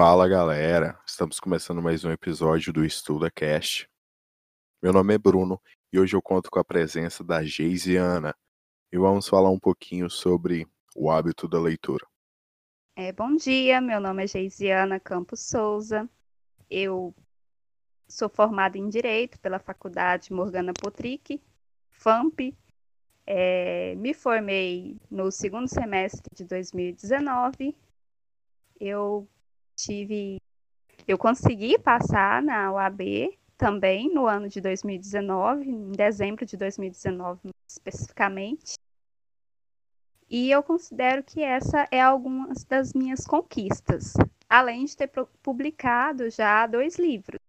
Fala 0.00 0.28
galera, 0.28 0.96
estamos 1.04 1.40
começando 1.40 1.82
mais 1.82 2.04
um 2.04 2.12
episódio 2.12 2.72
do 2.72 2.84
Estuda 2.84 3.28
Cast. 3.28 3.90
Meu 4.80 4.92
nome 4.92 5.12
é 5.12 5.18
Bruno 5.18 5.60
e 5.92 5.98
hoje 5.98 6.14
eu 6.14 6.22
conto 6.22 6.48
com 6.52 6.60
a 6.60 6.64
presença 6.64 7.24
da 7.24 7.42
Geisiana 7.42 8.32
e 8.92 8.96
vamos 8.96 9.26
falar 9.26 9.50
um 9.50 9.58
pouquinho 9.58 10.08
sobre 10.08 10.68
o 10.94 11.10
hábito 11.10 11.48
da 11.48 11.60
leitura. 11.60 12.06
É, 12.94 13.10
bom 13.10 13.34
dia, 13.34 13.80
meu 13.80 13.98
nome 13.98 14.22
é 14.22 14.28
Geisiana 14.28 15.00
Campos 15.00 15.40
Souza, 15.40 16.08
eu 16.70 17.12
sou 18.06 18.28
formada 18.28 18.78
em 18.78 18.88
Direito 18.88 19.40
pela 19.40 19.58
Faculdade 19.58 20.32
Morgana 20.32 20.72
Potric, 20.72 21.42
FAMP, 21.90 22.56
é, 23.26 23.96
me 23.96 24.14
formei 24.14 24.96
no 25.10 25.32
segundo 25.32 25.66
semestre 25.66 26.32
de 26.36 26.44
2019. 26.44 27.76
Eu 28.78 29.28
tive. 29.78 30.40
Eu 31.06 31.16
consegui 31.16 31.78
passar 31.78 32.42
na 32.42 32.72
UAB 32.72 33.38
também 33.56 34.12
no 34.12 34.26
ano 34.26 34.48
de 34.48 34.60
2019, 34.60 35.70
em 35.70 35.92
dezembro 35.92 36.44
de 36.44 36.56
2019 36.56 37.50
especificamente. 37.66 38.74
E 40.28 40.50
eu 40.50 40.62
considero 40.62 41.22
que 41.22 41.42
essa 41.42 41.88
é 41.90 42.00
algumas 42.00 42.64
das 42.64 42.92
minhas 42.92 43.24
conquistas, 43.24 44.12
além 44.48 44.84
de 44.84 44.96
ter 44.96 45.10
publicado 45.42 46.28
já 46.30 46.66
dois 46.66 46.98
livros. 46.98 47.40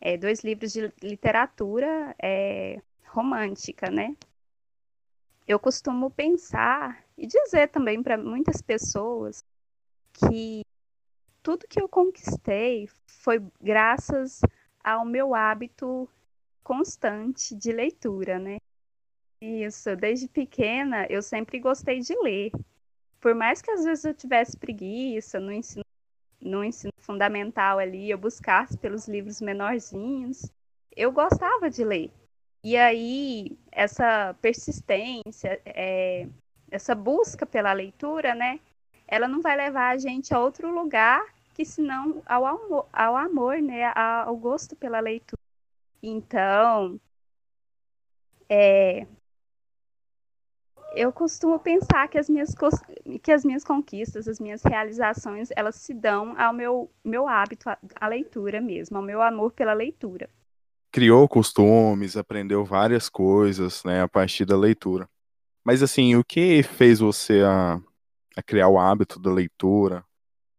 É, 0.00 0.16
dois 0.16 0.40
livros 0.42 0.72
de 0.72 0.92
literatura 1.00 2.14
é, 2.20 2.82
romântica, 3.06 3.88
né? 3.90 4.16
Eu 5.46 5.58
costumo 5.58 6.10
pensar 6.10 7.02
e 7.16 7.26
dizer 7.26 7.68
também 7.68 8.02
para 8.02 8.18
muitas 8.18 8.60
pessoas 8.60 9.44
que 10.12 10.62
tudo 11.42 11.66
que 11.68 11.80
eu 11.80 11.88
conquistei 11.88 12.88
foi 13.06 13.44
graças 13.60 14.40
ao 14.82 15.04
meu 15.04 15.34
hábito 15.34 16.08
constante 16.62 17.54
de 17.54 17.72
leitura, 17.72 18.38
né? 18.38 18.58
Isso, 19.40 19.96
desde 19.96 20.28
pequena 20.28 21.06
eu 21.10 21.20
sempre 21.20 21.58
gostei 21.58 21.98
de 22.00 22.14
ler. 22.22 22.52
Por 23.20 23.34
mais 23.34 23.60
que 23.60 23.70
às 23.70 23.84
vezes 23.84 24.04
eu 24.04 24.14
tivesse 24.14 24.56
preguiça 24.56 25.40
no 25.40 25.52
ensino, 25.52 25.84
no 26.40 26.64
ensino 26.64 26.92
fundamental 26.98 27.78
ali, 27.78 28.10
eu 28.10 28.18
buscasse 28.18 28.78
pelos 28.78 29.08
livros 29.08 29.40
menorzinhos, 29.40 30.50
eu 30.96 31.10
gostava 31.10 31.68
de 31.68 31.84
ler. 31.84 32.12
E 32.64 32.76
aí, 32.76 33.58
essa 33.72 34.34
persistência, 34.40 35.60
é, 35.64 36.28
essa 36.70 36.94
busca 36.94 37.44
pela 37.44 37.72
leitura, 37.72 38.34
né? 38.34 38.60
Ela 39.06 39.28
não 39.28 39.40
vai 39.40 39.56
levar 39.56 39.90
a 39.90 39.98
gente 39.98 40.32
a 40.34 40.40
outro 40.40 40.72
lugar 40.72 41.22
que 41.54 41.64
senão 41.64 42.22
ao 42.26 42.46
amor, 42.46 42.86
ao 42.92 43.16
amor 43.16 43.60
né, 43.60 43.92
ao 43.94 44.36
gosto 44.36 44.74
pela 44.74 45.00
leitura. 45.00 45.40
Então, 46.02 46.98
é, 48.48 49.06
eu 50.94 51.12
costumo 51.12 51.58
pensar 51.58 52.08
que 52.08 52.18
as 52.18 52.28
minhas 52.28 52.54
que 53.22 53.32
as 53.32 53.44
minhas 53.44 53.64
conquistas, 53.64 54.28
as 54.28 54.38
minhas 54.38 54.62
realizações, 54.62 55.48
elas 55.56 55.76
se 55.76 55.94
dão 55.94 56.38
ao 56.38 56.52
meu 56.52 56.90
meu 57.04 57.28
hábito 57.28 57.68
à 57.68 58.08
leitura 58.08 58.60
mesmo, 58.60 58.96
ao 58.96 59.02
meu 59.02 59.22
amor 59.22 59.52
pela 59.52 59.72
leitura. 59.72 60.28
Criou 60.90 61.26
costumes, 61.28 62.16
aprendeu 62.16 62.64
várias 62.64 63.08
coisas, 63.08 63.82
né, 63.84 64.02
a 64.02 64.08
partir 64.08 64.44
da 64.44 64.56
leitura. 64.56 65.08
Mas 65.64 65.82
assim, 65.82 66.16
o 66.16 66.24
que 66.24 66.62
fez 66.62 66.98
você 66.98 67.42
a 67.42 67.80
a 68.36 68.42
criar 68.42 68.68
o 68.68 68.78
hábito 68.78 69.20
da 69.20 69.30
leitura, 69.30 70.04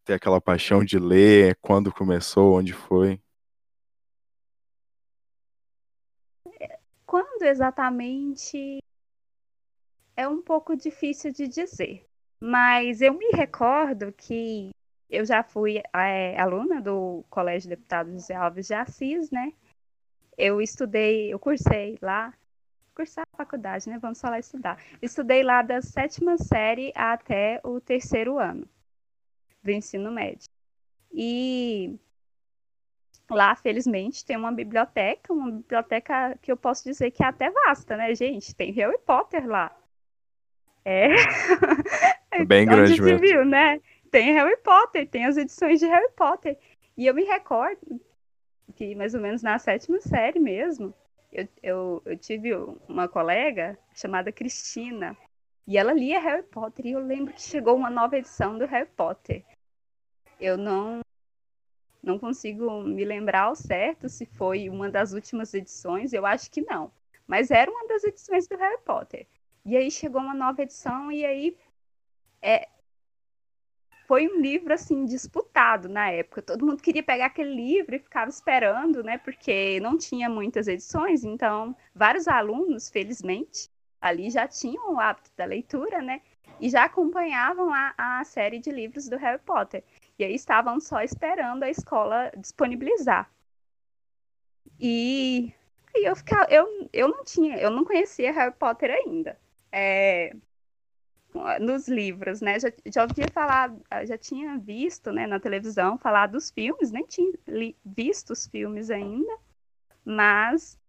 ter 0.05 0.13
aquela 0.13 0.41
paixão 0.41 0.83
de 0.83 0.99
ler, 0.99 1.57
quando 1.61 1.93
começou, 1.93 2.57
onde 2.57 2.73
foi? 2.73 3.19
Quando 7.05 7.43
exatamente 7.43 8.79
é 10.15 10.27
um 10.27 10.41
pouco 10.41 10.75
difícil 10.75 11.31
de 11.31 11.47
dizer, 11.47 12.05
mas 12.39 13.01
eu 13.01 13.13
me 13.13 13.29
recordo 13.31 14.11
que 14.11 14.71
eu 15.09 15.25
já 15.25 15.43
fui 15.43 15.81
é, 15.93 16.39
aluna 16.39 16.81
do 16.81 17.23
Colégio 17.29 17.69
Deputado 17.69 18.11
José 18.11 18.33
Alves 18.33 18.67
de 18.67 18.73
Assis, 18.73 19.29
né? 19.31 19.53
Eu 20.37 20.59
estudei, 20.59 21.31
eu 21.31 21.39
cursei 21.39 21.97
lá 22.01 22.33
cursar 22.93 23.25
a 23.33 23.37
faculdade, 23.37 23.89
né? 23.89 23.97
Vamos 23.99 24.21
falar 24.21 24.39
estudar. 24.39 24.77
Estudei 25.01 25.43
lá 25.43 25.61
da 25.61 25.81
sétima 25.81 26.37
série 26.37 26.91
até 26.95 27.59
o 27.63 27.79
terceiro 27.79 28.39
ano 28.39 28.67
do 29.61 29.71
ensino 29.71 30.11
médio. 30.11 30.47
E 31.11 31.97
lá, 33.29 33.55
felizmente, 33.55 34.25
tem 34.25 34.37
uma 34.37 34.51
biblioteca, 34.51 35.33
uma 35.33 35.51
biblioteca 35.51 36.37
que 36.41 36.51
eu 36.51 36.57
posso 36.57 36.83
dizer 36.83 37.11
que 37.11 37.23
é 37.23 37.27
até 37.27 37.49
vasta, 37.49 37.95
né, 37.97 38.13
gente? 38.13 38.55
Tem 38.55 38.71
Harry 38.71 38.97
Potter 38.99 39.47
lá. 39.47 39.75
É. 40.85 41.09
Bem 42.45 42.65
grande 42.65 43.01
mesmo. 43.01 43.19
Viu, 43.19 43.45
né? 43.45 43.79
Tem 44.11 44.33
Harry 44.33 44.57
Potter, 44.57 45.07
tem 45.07 45.25
as 45.25 45.37
edições 45.37 45.79
de 45.79 45.87
Harry 45.87 46.11
Potter. 46.15 46.57
E 46.97 47.07
eu 47.07 47.13
me 47.13 47.23
recordo 47.23 47.99
que 48.75 48.95
mais 48.95 49.13
ou 49.13 49.21
menos 49.21 49.41
na 49.41 49.57
sétima 49.59 49.99
série 50.01 50.39
mesmo, 50.39 50.93
eu, 51.33 51.47
eu, 51.61 52.01
eu 52.05 52.17
tive 52.17 52.53
uma 52.87 53.07
colega 53.07 53.77
chamada 53.93 54.31
Cristina, 54.31 55.17
e 55.65 55.77
ela 55.77 55.93
lia 55.93 56.19
Harry 56.19 56.43
Potter, 56.43 56.85
e 56.85 56.91
eu 56.91 56.99
lembro 56.99 57.33
que 57.33 57.41
chegou 57.41 57.75
uma 57.75 57.89
nova 57.89 58.17
edição 58.17 58.57
do 58.57 58.65
Harry 58.65 58.89
Potter. 58.95 59.43
Eu 60.39 60.57
não 60.57 61.01
não 62.01 62.19
consigo 62.19 62.83
me 62.83 63.05
lembrar 63.05 63.43
ao 63.43 63.55
certo 63.55 64.09
se 64.09 64.25
foi 64.25 64.69
uma 64.69 64.89
das 64.89 65.13
últimas 65.13 65.53
edições, 65.53 66.11
eu 66.11 66.25
acho 66.25 66.51
que 66.51 66.61
não. 66.61 66.91
Mas 67.25 67.49
era 67.49 67.71
uma 67.71 67.87
das 67.87 68.03
edições 68.03 68.45
do 68.45 68.57
Harry 68.57 68.81
Potter. 68.83 69.25
E 69.65 69.77
aí 69.77 69.89
chegou 69.89 70.19
uma 70.19 70.33
nova 70.33 70.61
edição 70.61 71.09
e 71.09 71.25
aí 71.25 71.57
é, 72.41 72.67
foi 74.07 74.27
um 74.27 74.39
livro 74.39 74.73
assim 74.73 75.05
disputado 75.05 75.87
na 75.87 76.09
época. 76.09 76.41
Todo 76.41 76.65
mundo 76.65 76.81
queria 76.81 77.03
pegar 77.03 77.27
aquele 77.27 77.53
livro 77.53 77.95
e 77.95 77.99
ficava 77.99 78.29
esperando, 78.29 79.03
né? 79.03 79.17
Porque 79.17 79.79
não 79.79 79.97
tinha 79.97 80.29
muitas 80.29 80.67
edições, 80.67 81.23
então 81.23 81.75
vários 81.95 82.27
alunos, 82.27 82.89
felizmente, 82.89 83.69
ali 84.01 84.29
já 84.29 84.47
tinham 84.47 84.93
o 84.93 84.99
hábito 84.99 85.31
da 85.37 85.45
leitura, 85.45 86.01
né? 86.01 86.21
E 86.59 86.69
já 86.69 86.83
acompanhavam 86.83 87.73
a, 87.73 87.93
a 87.97 88.23
série 88.23 88.59
de 88.59 88.71
livros 88.71 89.09
do 89.09 89.17
Harry 89.17 89.39
Potter. 89.39 89.83
E 90.19 90.23
aí 90.23 90.35
estavam 90.35 90.79
só 90.79 91.01
esperando 91.01 91.63
a 91.63 91.69
escola 91.69 92.31
disponibilizar. 92.37 93.29
E, 94.79 95.53
e 95.95 96.07
eu 96.07 96.15
ficava, 96.15 96.45
eu, 96.51 96.89
eu 96.91 97.07
não 97.07 97.23
tinha, 97.23 97.57
eu 97.57 97.71
não 97.71 97.85
conhecia 97.85 98.31
Harry 98.33 98.53
Potter 98.53 98.91
ainda. 98.91 99.39
É, 99.71 100.35
nos 101.59 101.87
livros, 101.87 102.41
né? 102.41 102.59
Já, 102.59 102.71
já 102.93 103.03
ouvia 103.03 103.27
falar, 103.31 103.73
já 104.05 104.17
tinha 104.17 104.57
visto, 104.57 105.11
né, 105.11 105.27
na 105.27 105.39
televisão 105.39 105.97
falar 105.97 106.27
dos 106.27 106.51
filmes, 106.51 106.91
nem 106.91 107.05
tinha 107.05 107.31
li, 107.47 107.75
visto 107.85 108.31
os 108.31 108.47
filmes 108.47 108.89
ainda, 108.89 109.37
mas 110.05 110.79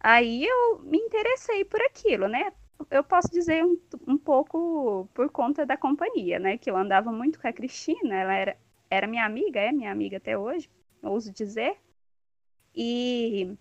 aí 0.00 0.44
eu 0.44 0.80
me 0.80 0.98
interessei 0.98 1.64
por 1.64 1.80
aquilo, 1.82 2.28
né? 2.28 2.52
Eu 2.90 3.02
posso 3.02 3.28
dizer 3.30 3.64
um, 3.64 3.78
um 4.06 4.16
pouco 4.18 5.08
por 5.14 5.30
conta 5.30 5.66
da 5.66 5.76
companhia, 5.76 6.38
né? 6.38 6.58
Que 6.58 6.70
eu 6.70 6.76
andava 6.76 7.10
muito 7.12 7.40
com 7.40 7.48
a 7.48 7.52
Cristina, 7.52 8.14
ela 8.14 8.34
era, 8.34 8.56
era 8.90 9.06
minha 9.06 9.24
amiga, 9.24 9.60
é 9.60 9.72
minha 9.72 9.90
amiga 9.90 10.18
até 10.18 10.38
hoje, 10.38 10.70
ouso 11.02 11.32
dizer, 11.32 11.76
e 12.74 13.56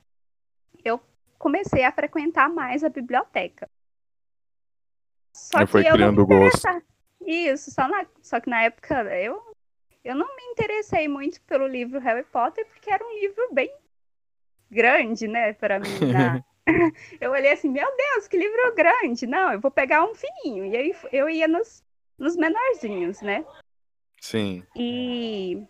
eu 0.83 1.01
comecei 1.39 1.83
a 1.83 1.91
frequentar 1.91 2.49
mais 2.49 2.83
a 2.83 2.89
biblioteca. 2.89 3.67
Só 5.37 5.59
eu 5.59 5.67
que 5.67 5.77
eu 5.77 5.93
criando 5.93 6.25
gosto. 6.25 6.67
Isso, 7.21 7.71
só, 7.71 7.87
na... 7.87 8.05
só 8.21 8.39
que 8.39 8.49
na 8.49 8.63
época 8.63 9.03
eu, 9.15 9.41
eu 10.03 10.15
não 10.15 10.35
me 10.35 10.43
interessei 10.51 11.07
muito 11.07 11.41
pelo 11.41 11.67
livro 11.67 11.99
Harry 11.99 12.23
Potter, 12.23 12.65
porque 12.67 12.91
era 12.91 13.05
um 13.05 13.19
livro 13.19 13.49
bem 13.53 13.71
grande, 14.69 15.27
né, 15.27 15.53
para 15.53 15.79
mim. 15.79 15.87
Eu 17.21 17.31
olhei 17.31 17.51
assim, 17.51 17.69
meu 17.69 17.87
Deus, 17.95 18.27
que 18.27 18.37
livro 18.37 18.75
grande! 18.75 19.25
Não, 19.25 19.53
eu 19.53 19.59
vou 19.59 19.71
pegar 19.71 20.03
um 20.03 20.13
fininho. 20.13 20.65
E 20.65 20.75
aí 20.75 20.95
eu 21.11 21.29
ia 21.29 21.47
nos, 21.47 21.83
nos 22.17 22.35
menorzinhos, 22.35 23.21
né? 23.21 23.45
Sim. 24.19 24.63
E, 24.75 25.65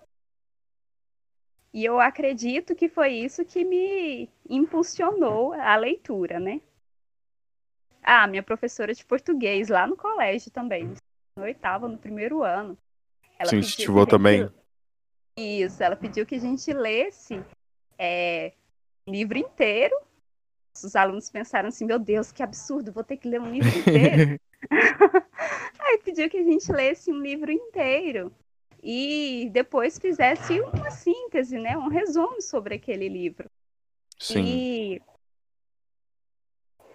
e 1.73 1.85
eu 1.85 1.99
acredito 1.99 2.75
que 2.75 2.89
foi 2.89 3.13
isso 3.13 3.45
que 3.45 3.63
me 3.63 4.29
impulsionou 4.49 5.53
a 5.53 5.75
leitura, 5.75 6.39
né? 6.39 6.61
Ah, 8.09 8.25
minha 8.25 8.41
professora 8.41 8.93
de 8.93 9.03
português 9.03 9.67
lá 9.67 9.85
no 9.85 9.97
colégio 9.97 10.49
também, 10.49 10.93
no 11.35 11.43
oitavo, 11.43 11.89
no 11.89 11.97
primeiro 11.97 12.41
ano. 12.41 12.77
Ela 13.37 13.49
Sim, 13.49 13.57
incentivou 13.57 14.03
gente... 14.03 14.11
também. 14.11 14.49
Isso, 15.35 15.83
ela 15.83 15.97
pediu 15.97 16.25
que 16.25 16.35
a 16.35 16.39
gente 16.39 16.71
lesse 16.71 17.43
é, 17.99 18.53
livro 19.05 19.37
inteiro. 19.37 19.93
Os 20.73 20.95
alunos 20.95 21.29
pensaram 21.29 21.67
assim, 21.67 21.85
meu 21.85 21.99
Deus, 21.99 22.31
que 22.31 22.41
absurdo, 22.41 22.93
vou 22.93 23.03
ter 23.03 23.17
que 23.17 23.27
ler 23.27 23.41
um 23.41 23.51
livro 23.51 23.77
inteiro. 23.77 24.39
Aí 25.77 25.97
pediu 25.97 26.29
que 26.29 26.37
a 26.37 26.43
gente 26.43 26.71
lesse 26.71 27.11
um 27.11 27.19
livro 27.19 27.51
inteiro. 27.51 28.31
e 28.81 29.49
depois 29.51 29.99
fizesse 29.99 30.61
uma 30.61 30.89
síntese, 30.91 31.59
né, 31.59 31.77
um 31.77 31.89
resumo 31.89 32.41
sobre 32.41 32.75
aquele 32.75 33.09
livro. 33.09 33.49
Sim. 34.17 34.45
E, 34.45 35.01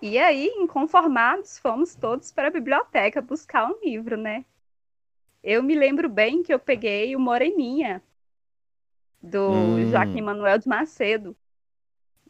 e 0.02 0.18
aí, 0.18 0.48
inconformados, 0.58 1.58
fomos 1.58 1.94
todos 1.94 2.32
para 2.32 2.48
a 2.48 2.50
biblioteca 2.50 3.22
buscar 3.22 3.70
um 3.70 3.80
livro, 3.82 4.16
né? 4.16 4.44
Eu 5.42 5.62
me 5.62 5.74
lembro 5.74 6.08
bem 6.08 6.42
que 6.42 6.52
eu 6.52 6.58
peguei 6.58 7.14
o 7.16 7.20
Moreninha, 7.20 8.02
do 9.22 9.78
Hum. 9.80 9.86
Joaquim 9.90 10.20
Manuel 10.22 10.58
de 10.58 10.68
Macedo. 10.68 11.36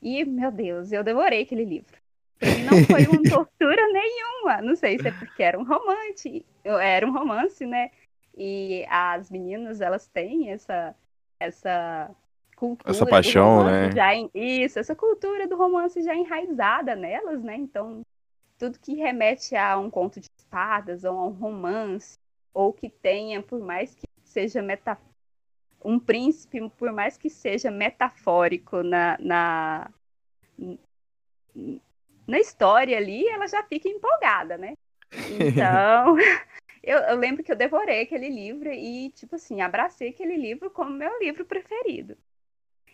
E, 0.01 0.25
meu 0.25 0.51
Deus, 0.51 0.93
eu 0.93 1.05
devorei 1.05 1.43
aquele 1.43 1.65
livro. 1.65 2.01
Pra 2.39 2.51
mim 2.51 2.63
não 2.63 2.81
foi 2.83 3.07
uma 3.07 3.23
tortura 3.29 3.83
nenhuma. 3.93 4.61
Não 4.63 4.77
sei 4.77 4.99
se 4.99 5.09
é 5.09 5.13
porque 5.13 5.43
era 5.43 5.59
um 5.59 5.65
romance, 5.65 6.45
era 6.65 7.07
um 7.07 7.13
romance, 7.13 7.65
né? 7.67 7.91
E 8.37 8.85
as 8.89 9.31
meninas, 9.31 9.81
elas 9.81 10.09
têm 10.09 10.51
essa 10.51 10.95
essa 11.41 12.11
cultura 12.57 12.91
Essa 12.91 13.07
paixão, 13.07 13.65
né? 13.65 13.91
já 13.95 14.15
em- 14.15 14.31
isso, 14.35 14.79
essa 14.79 14.95
cultura 14.95 15.47
do 15.47 15.57
romance 15.57 16.03
já 16.03 16.15
enraizada 16.15 16.95
nelas, 16.95 17.43
né? 17.43 17.57
Então, 17.57 18.03
tudo 18.59 18.79
que 18.79 18.95
remete 18.95 19.57
a 19.57 19.79
um 19.79 19.91
conto 19.91 20.21
de 20.21 20.29
espadas 20.39 21.05
ou 21.05 21.19
a 21.19 21.27
um 21.27 21.31
romance 21.33 22.19
ou 22.55 22.73
que 22.73 22.89
tenha, 22.89 23.43
por 23.43 23.61
mais 23.61 23.95
que 23.95 24.07
seja 24.25 24.63
meta 24.63 24.99
um 25.85 25.99
príncipe, 25.99 26.71
por 26.79 26.93
mais 26.93 27.17
que 27.19 27.29
seja 27.29 27.71
metafórico 27.71 28.83
na, 28.83 29.17
na, 29.19 29.91
na 32.27 32.39
história 32.39 32.97
ali, 32.97 33.27
ela 33.29 33.47
já 33.49 33.63
fica 33.65 33.89
empolgada, 33.89 34.57
né? 34.57 34.75
Então, 35.29 36.17
eu, 36.83 36.99
eu 36.99 37.17
lembro 37.17 37.43
que 37.43 37.51
eu 37.51 37.57
devorei 37.57 38.03
aquele 38.03 38.29
livro 38.29 38.71
e, 38.73 39.11
tipo 39.11 39.35
assim, 39.35 39.61
abracei 39.61 40.11
aquele 40.11 40.37
livro 40.37 40.71
como 40.71 40.91
meu 40.91 41.19
livro 41.19 41.45
preferido. 41.45 42.17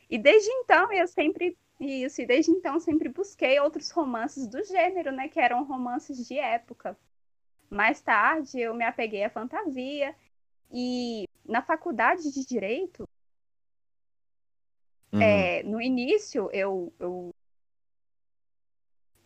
E 0.08 0.18
desde 0.18 0.50
então 0.50 0.92
eu 0.92 1.06
sempre. 1.06 1.56
Isso, 1.80 2.20
e 2.20 2.26
desde 2.26 2.50
então 2.50 2.74
eu 2.74 2.80
sempre 2.80 3.08
busquei 3.08 3.60
outros 3.60 3.90
romances 3.90 4.48
do 4.48 4.64
gênero, 4.64 5.12
né? 5.12 5.28
Que 5.28 5.38
eram 5.38 5.64
romances 5.64 6.26
de 6.26 6.36
época. 6.36 6.98
Mais 7.70 8.00
tarde 8.00 8.58
eu 8.60 8.74
me 8.74 8.84
apeguei 8.84 9.22
à 9.24 9.30
fantasia. 9.30 10.14
E 10.72 11.24
na 11.44 11.62
faculdade 11.62 12.32
de 12.32 12.44
Direito, 12.44 13.08
Uhum. 15.12 15.22
é, 15.22 15.62
no 15.62 15.80
início 15.80 16.50
eu, 16.52 16.92
eu, 17.00 17.34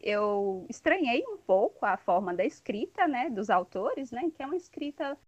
eu 0.01 0.67
estranhei 0.69 1.25
um 1.27 1.39
pouco 1.39 1.85
a 1.85 1.97
forma 1.97 2.33
da 2.35 2.45
escrita, 2.45 3.07
né, 3.09 3.29
dos 3.31 3.51
autores, 3.51 4.11
né, 4.11 4.31
que 4.35 4.43
é 4.43 4.47
uma 4.47 4.57
escrita 4.57 5.19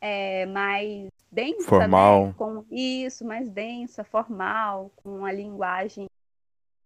é, 0.00 0.46
mais 0.46 1.08
densa, 1.34 1.68
Formal. 1.68 2.26
né, 2.28 2.34
com 2.38 2.64
isso, 2.70 3.24
mais 3.24 3.50
densa, 3.50 4.04
formal, 4.04 4.92
com 4.96 5.18
uma 5.18 5.32
linguagem 5.32 6.06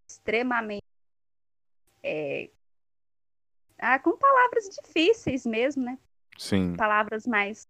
extremamente 0.09 0.83
é, 2.03 2.49
ah, 3.79 3.99
com 3.99 4.17
palavras 4.17 4.69
difíceis 4.71 5.45
mesmo, 5.45 5.85
né, 5.85 5.99
Sim. 6.37 6.75
palavras 6.77 7.27
mais 7.27 7.69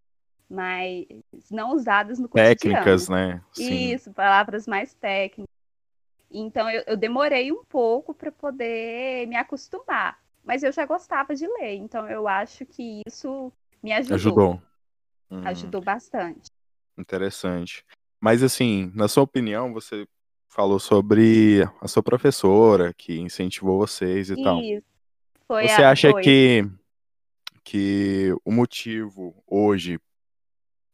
mais 0.48 1.04
não 1.50 1.74
usadas 1.74 2.18
no 2.18 2.26
cotidiano. 2.26 2.56
Técnicas, 2.56 3.08
né? 3.10 3.44
Sim. 3.52 3.92
Isso, 3.92 4.10
palavras 4.14 4.66
mais 4.66 4.94
técnicas. 4.94 5.46
Então 6.30 6.70
eu, 6.70 6.82
eu 6.86 6.96
demorei 6.96 7.52
um 7.52 7.62
pouco 7.64 8.14
para 8.14 8.32
poder 8.32 9.26
me 9.26 9.36
acostumar, 9.36 10.18
mas 10.42 10.62
eu 10.62 10.72
já 10.72 10.86
gostava 10.86 11.34
de 11.34 11.46
ler, 11.46 11.74
então 11.74 12.08
eu 12.08 12.26
acho 12.26 12.64
que 12.64 13.02
isso 13.06 13.52
me 13.82 13.92
ajudou. 13.92 14.14
Ajudou. 14.16 14.62
Uhum. 15.30 15.46
Ajudou 15.46 15.82
bastante. 15.82 16.48
Interessante. 16.98 17.84
Mas 18.20 18.42
assim, 18.42 18.90
na 18.94 19.08
sua 19.08 19.22
opinião, 19.22 19.72
você 19.72 20.06
falou 20.48 20.78
sobre 20.78 21.62
a 21.80 21.86
sua 21.86 22.02
professora 22.02 22.92
que 22.92 23.18
incentivou 23.18 23.78
vocês 23.78 24.30
e 24.30 24.42
tal. 24.42 24.60
Isso. 24.60 24.86
Foi 25.46 25.68
Você 25.68 25.82
acha 25.82 26.12
que 26.20 26.64
que 27.64 28.34
o 28.46 28.50
motivo 28.50 29.34
hoje 29.46 30.00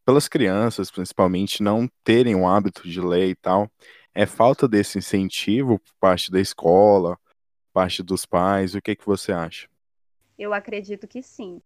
pelas 0.04 0.28
crianças, 0.28 0.90
principalmente, 0.90 1.62
não 1.62 1.88
terem 2.02 2.34
o 2.34 2.46
hábito 2.46 2.86
de 2.88 3.00
ler 3.00 3.28
e 3.28 3.34
tal, 3.34 3.70
é 4.14 4.26
falta 4.26 4.68
desse 4.68 4.98
incentivo 4.98 5.78
por 5.78 5.94
parte 5.98 6.30
da 6.30 6.40
escola, 6.40 7.18
parte 7.72 8.02
dos 8.02 8.26
pais? 8.26 8.74
O 8.74 8.82
que 8.82 8.94
que 8.94 9.06
você 9.06 9.32
acha? 9.32 9.68
Eu 10.38 10.52
acredito 10.52 11.06
que 11.06 11.22
sim. 11.22 11.60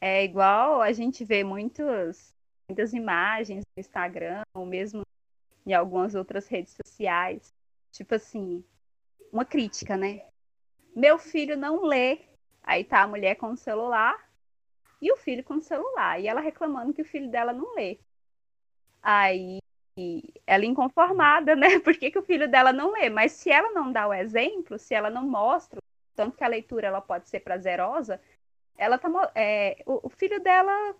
É 0.00 0.24
igual 0.24 0.80
a 0.80 0.92
gente 0.92 1.24
vê 1.24 1.44
muitos, 1.44 2.33
muitas 2.68 2.92
imagens 2.92 3.64
no 3.76 3.80
Instagram, 3.80 4.42
ou 4.54 4.64
mesmo 4.64 5.02
em 5.66 5.72
algumas 5.72 6.14
outras 6.14 6.46
redes 6.48 6.76
sociais. 6.84 7.52
Tipo 7.92 8.14
assim, 8.14 8.64
uma 9.32 9.44
crítica, 9.44 9.96
né? 9.96 10.24
Meu 10.94 11.18
filho 11.18 11.56
não 11.56 11.82
lê. 11.82 12.20
Aí 12.62 12.84
tá 12.84 13.02
a 13.02 13.08
mulher 13.08 13.36
com 13.36 13.50
o 13.50 13.56
celular 13.56 14.16
e 15.00 15.12
o 15.12 15.16
filho 15.16 15.44
com 15.44 15.54
o 15.54 15.62
celular. 15.62 16.20
E 16.20 16.26
ela 16.26 16.40
reclamando 16.40 16.92
que 16.92 17.02
o 17.02 17.06
filho 17.06 17.30
dela 17.30 17.52
não 17.52 17.74
lê. 17.74 17.98
Aí 19.02 19.58
ela 20.46 20.64
inconformada, 20.64 21.54
né? 21.54 21.78
Por 21.80 21.96
que, 21.96 22.10
que 22.10 22.18
o 22.18 22.22
filho 22.24 22.48
dela 22.48 22.72
não 22.72 22.92
lê? 22.92 23.08
Mas 23.10 23.32
se 23.32 23.50
ela 23.50 23.70
não 23.72 23.92
dá 23.92 24.06
o 24.08 24.14
exemplo, 24.14 24.78
se 24.78 24.94
ela 24.94 25.10
não 25.10 25.26
mostra 25.26 25.80
tanto 26.14 26.36
que 26.36 26.44
a 26.44 26.48
leitura 26.48 26.86
ela 26.86 27.00
pode 27.00 27.28
ser 27.28 27.40
prazerosa, 27.40 28.20
ela 28.76 28.98
tá, 28.98 29.08
é, 29.34 29.82
o, 29.84 30.06
o 30.06 30.08
filho 30.08 30.40
dela 30.40 30.94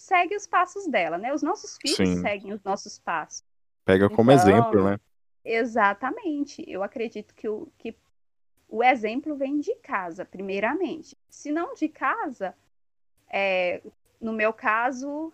segue 0.00 0.34
os 0.34 0.46
passos 0.46 0.86
dela, 0.86 1.18
né? 1.18 1.32
Os 1.32 1.42
nossos 1.42 1.76
filhos 1.76 1.96
Sim. 1.96 2.20
seguem 2.20 2.52
os 2.52 2.62
nossos 2.62 2.98
passos. 2.98 3.44
Pega 3.84 4.08
como 4.08 4.32
Então, 4.32 4.42
exemplo, 4.42 4.84
né? 4.84 4.98
Exatamente. 5.44 6.64
Eu 6.68 6.82
acredito 6.82 7.34
que 7.34 7.48
o, 7.48 7.68
que 7.78 7.94
o 8.68 8.82
exemplo 8.82 9.36
vem 9.36 9.58
de 9.60 9.74
casa, 9.76 10.24
primeiramente. 10.24 11.16
Se 11.28 11.50
não 11.52 11.74
de 11.74 11.88
casa, 11.88 12.54
é, 13.28 13.82
no 14.20 14.32
meu 14.32 14.52
caso, 14.52 15.32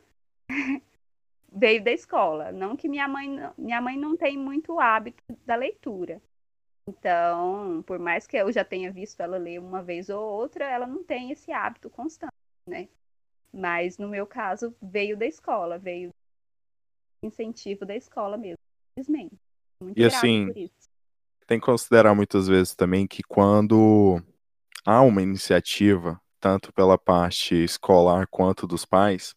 veio 1.52 1.82
da 1.82 1.90
escola. 1.92 2.52
Não 2.52 2.76
que 2.76 2.88
minha 2.88 3.08
mãe, 3.08 3.28
não- 3.28 3.54
minha 3.56 3.80
mãe 3.80 3.96
não 3.96 4.16
tem 4.16 4.36
muito 4.36 4.78
hábito 4.80 5.22
da 5.44 5.54
leitura. 5.54 6.20
Então, 6.88 7.82
por 7.84 7.98
mais 7.98 8.26
que 8.28 8.36
eu 8.36 8.50
já 8.52 8.64
tenha 8.64 8.92
visto 8.92 9.20
ela 9.20 9.36
ler 9.36 9.58
uma 9.58 9.82
vez 9.82 10.08
ou 10.08 10.22
outra, 10.22 10.64
ela 10.64 10.86
não 10.86 11.02
tem 11.02 11.32
esse 11.32 11.50
hábito 11.50 11.90
constante, 11.90 12.32
né? 12.68 12.88
Mas 13.52 13.98
no 13.98 14.08
meu 14.08 14.26
caso, 14.26 14.74
veio 14.82 15.16
da 15.16 15.26
escola, 15.26 15.78
veio 15.78 16.10
do 17.22 17.28
incentivo 17.28 17.84
da 17.84 17.96
escola 17.96 18.36
mesmo, 18.36 18.58
infelizmente. 18.92 19.36
Muito 19.82 19.98
E 19.98 20.04
assim. 20.04 20.52
Tem 21.46 21.60
que 21.60 21.66
considerar 21.66 22.14
muitas 22.14 22.48
vezes 22.48 22.74
também 22.74 23.06
que 23.06 23.22
quando 23.22 24.20
há 24.84 25.00
uma 25.00 25.22
iniciativa, 25.22 26.20
tanto 26.40 26.72
pela 26.72 26.98
parte 26.98 27.54
escolar 27.54 28.26
quanto 28.28 28.66
dos 28.66 28.84
pais, 28.84 29.34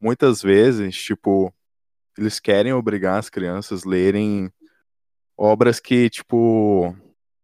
muitas 0.00 0.40
vezes, 0.42 0.96
tipo, 0.96 1.52
eles 2.16 2.40
querem 2.40 2.72
obrigar 2.72 3.18
as 3.18 3.28
crianças 3.28 3.84
a 3.84 3.88
lerem 3.88 4.50
obras 5.36 5.78
que, 5.78 6.08
tipo, 6.08 6.96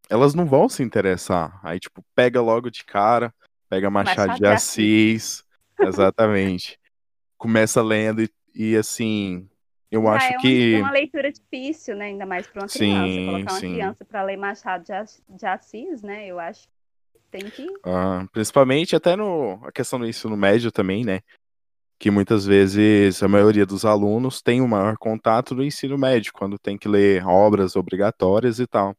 elas 0.09 0.35
não 0.35 0.47
vão 0.47 0.69
se 0.69 0.83
interessar. 0.83 1.61
Aí, 1.63 1.79
tipo, 1.79 2.03
pega 2.15 2.41
logo 2.41 2.71
de 2.71 2.85
cara, 2.85 3.35
pega 3.69 3.91
Machado, 3.91 4.29
Machado 4.29 4.39
de 4.39 4.47
Assis, 4.47 5.45
exatamente. 5.87 6.79
Começa 7.37 7.83
lendo 7.83 8.23
e, 8.23 8.31
e, 8.55 8.77
assim, 8.77 9.49
eu 9.91 10.05
Já 10.05 10.15
acho 10.15 10.27
é 10.27 10.31
uma, 10.31 10.41
que 10.41 10.77
uma 10.77 10.91
leitura 10.93 11.33
difícil, 11.33 11.97
né? 11.97 12.07
Ainda 12.07 12.27
mais 12.27 12.47
para 12.47 12.63
uma 12.63 12.69
Sim, 12.69 12.89
criança. 12.93 13.27
Colocar 13.27 13.53
uma 13.53 13.61
sim. 13.61 13.73
criança 13.73 14.05
para 14.05 14.23
ler 14.23 14.37
Machado 14.37 14.85
de 14.85 14.93
As- 14.93 15.23
de 15.29 15.47
Assis, 15.47 16.03
né? 16.03 16.27
Eu 16.27 16.39
acho 16.39 16.69
que 16.69 17.21
tem 17.31 17.51
que. 17.51 17.67
Ah, 17.85 18.27
principalmente 18.33 18.95
até 18.95 19.17
no 19.17 19.61
a 19.65 19.73
questão 19.73 19.99
do 19.99 20.07
ensino 20.07 20.37
médio 20.37 20.71
também, 20.71 21.05
né? 21.05 21.21
Que 21.99 22.11
muitas 22.11 22.45
vezes 22.45 23.23
a 23.23 23.29
maioria 23.29 23.65
dos 23.65 23.85
alunos 23.85 24.43
tem 24.43 24.61
o 24.61 24.69
maior 24.69 24.97
contato 24.99 25.55
no 25.55 25.63
ensino 25.63 25.97
médio, 25.99 26.33
quando 26.33 26.59
tem 26.59 26.77
que 26.77 26.89
ler 26.89 27.25
obras 27.27 27.77
obrigatórias 27.77 28.59
e 28.59 28.67
tal. 28.67 28.95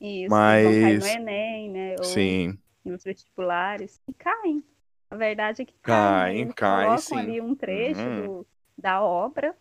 Isso, 0.00 0.28
vão 0.30 0.38
cair 0.80 0.98
no 0.98 1.04
Mas, 1.04 1.04
Enem, 1.06 1.70
né? 1.70 1.96
Ou 1.98 2.04
sim, 2.04 2.58
nos 2.84 3.04
vestibulares. 3.04 4.00
E 4.08 4.12
caem. 4.14 4.62
A 5.10 5.16
verdade 5.16 5.62
é 5.62 5.64
que 5.64 5.74
caem. 5.82 6.02
né? 6.02 6.30
caem, 6.30 6.40
Eles 6.42 6.54
caem 6.54 6.86
colocam 6.86 6.98
sim. 6.98 7.18
ali 7.18 7.40
um 7.40 7.54
trecho 7.54 8.00
Uhum, 8.00 8.26
do- 8.26 8.46
da 8.76 9.02
obra 9.02 9.56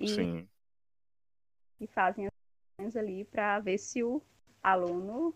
e, 0.00 0.08
sim. 0.08 0.48
e 1.80 1.86
fazem 1.86 2.26
as 2.26 2.32
questões 2.78 2.96
ali 2.96 3.24
para 3.24 3.58
ver 3.58 3.78
se 3.78 4.02
o 4.02 4.22
aluno 4.62 5.34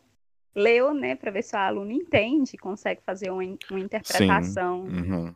leu, 0.54 0.94
né? 0.94 1.16
Para 1.16 1.30
ver 1.30 1.42
se 1.42 1.54
o 1.56 1.58
aluno 1.58 1.90
entende, 1.90 2.56
consegue 2.56 3.02
fazer 3.02 3.30
uma, 3.30 3.42
uma 3.42 3.80
interpretação 3.80 4.82
uhum. 4.82 5.34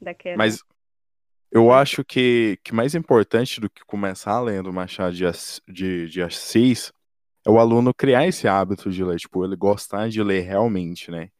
daquela. 0.00 0.38
Mas 0.38 0.64
eu 1.50 1.72
acho 1.72 2.04
que, 2.04 2.58
que 2.64 2.74
mais 2.74 2.94
importante 2.94 3.60
do 3.60 3.70
que 3.70 3.84
começar 3.84 4.40
lendo 4.40 4.72
Machado 4.72 5.14
de, 5.14 5.24
de, 5.68 6.08
de 6.08 6.22
Assis 6.22 6.92
é 7.44 7.50
o 7.50 7.58
aluno 7.58 7.94
criar 7.94 8.26
esse 8.26 8.48
hábito 8.48 8.90
de 8.90 9.04
ler, 9.04 9.18
tipo, 9.18 9.44
ele 9.44 9.54
gostar 9.54 10.08
de 10.08 10.22
ler 10.22 10.40
realmente, 10.40 11.10
né? 11.10 11.30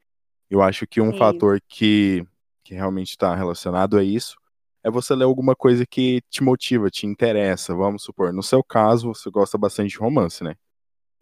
Eu 0.51 0.63
acho 0.63 0.87
que 0.87 1.01
um 1.01 1.13
Sim. 1.13 1.19
fator 1.19 1.61
que, 1.69 2.25
que 2.63 2.75
realmente 2.75 3.11
está 3.11 3.35
relacionado 3.35 3.97
a 3.97 4.05
isso 4.05 4.37
é 4.83 4.91
você 4.91 5.15
ler 5.15 5.25
alguma 5.25 5.57
coisa 5.57 5.85
que 5.85 6.23
te 6.31 6.45
motiva, 6.45 6.89
te 6.89 7.07
interessa. 7.07 7.75
Vamos 7.75 8.05
supor, 8.05 8.33
no 8.33 8.43
seu 8.43 8.63
caso, 8.63 9.13
você 9.13 9.29
gosta 9.31 9.59
bastante 9.59 9.91
de 9.91 9.99
romance, 9.99 10.45
né? 10.45 10.55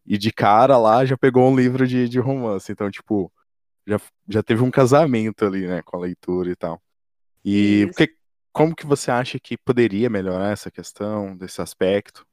E 0.04 0.19
de 0.19 0.31
cara 0.31 0.76
lá 0.76 1.04
já 1.07 1.16
pegou 1.16 1.50
um 1.50 1.57
livro 1.57 1.87
de, 1.87 2.07
de 2.07 2.19
romance. 2.19 2.71
Então, 2.71 2.90
tipo, 2.90 3.33
já, 3.87 3.99
já 4.28 4.43
teve 4.43 4.62
um 4.62 4.71
casamento 4.71 5.47
ali, 5.47 5.66
né, 5.66 5.81
com 5.83 5.97
a 5.97 6.00
leitura 6.00 6.50
e 6.50 6.57
tal. 6.57 6.78
E 7.43 7.88
como 8.52 8.75
que 8.75 8.87
você 8.87 9.11
acha 9.11 9.38
que 9.40 9.57
poderia 9.57 10.11
melhorar 10.11 10.52
essa 10.52 10.71
questão, 10.71 11.37
desse 11.37 11.61
aspecto? 11.61 12.26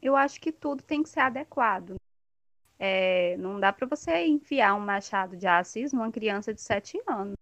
Eu 0.00 0.16
acho 0.16 0.40
que 0.40 0.52
tudo 0.52 0.82
tem 0.82 1.02
que 1.02 1.08
ser 1.08 1.20
adequado. 1.20 1.96
É, 2.84 3.36
não 3.36 3.60
dá 3.60 3.72
para 3.72 3.86
você 3.86 4.26
enfiar 4.26 4.74
um 4.74 4.80
machado 4.80 5.36
de 5.36 5.46
Assis 5.46 5.92
numa 5.92 6.10
criança 6.10 6.52
de 6.52 6.60
7 6.60 7.00
anos. 7.06 7.36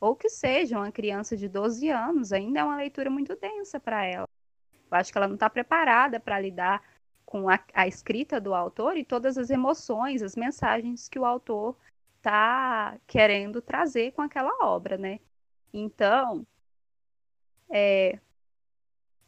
Ou 0.00 0.16
que 0.16 0.28
seja 0.28 0.78
uma 0.78 0.90
criança 0.90 1.36
de 1.36 1.48
12 1.48 1.88
anos, 1.88 2.32
ainda 2.32 2.58
é 2.58 2.64
uma 2.64 2.74
leitura 2.74 3.08
muito 3.08 3.36
densa 3.36 3.78
para 3.78 4.04
ela. 4.04 4.26
Eu 4.90 4.98
acho 4.98 5.12
que 5.12 5.18
ela 5.18 5.28
não 5.28 5.36
está 5.36 5.48
preparada 5.48 6.18
para 6.18 6.40
lidar 6.40 6.82
com 7.24 7.48
a, 7.48 7.60
a, 7.72 7.86
escrita 7.86 8.40
do 8.40 8.52
autor 8.52 8.96
e 8.96 9.04
todas 9.04 9.38
as 9.38 9.48
emoções, 9.48 10.22
as 10.22 10.34
mensagens 10.34 11.08
que 11.08 11.20
o 11.20 11.24
autor 11.24 11.76
está 12.16 12.98
querendo 13.06 13.62
trazer 13.62 14.10
com 14.10 14.22
aquela 14.22 14.66
obra, 14.66 14.98
né? 14.98 15.20
Então, 15.72 16.44
é 17.70 18.18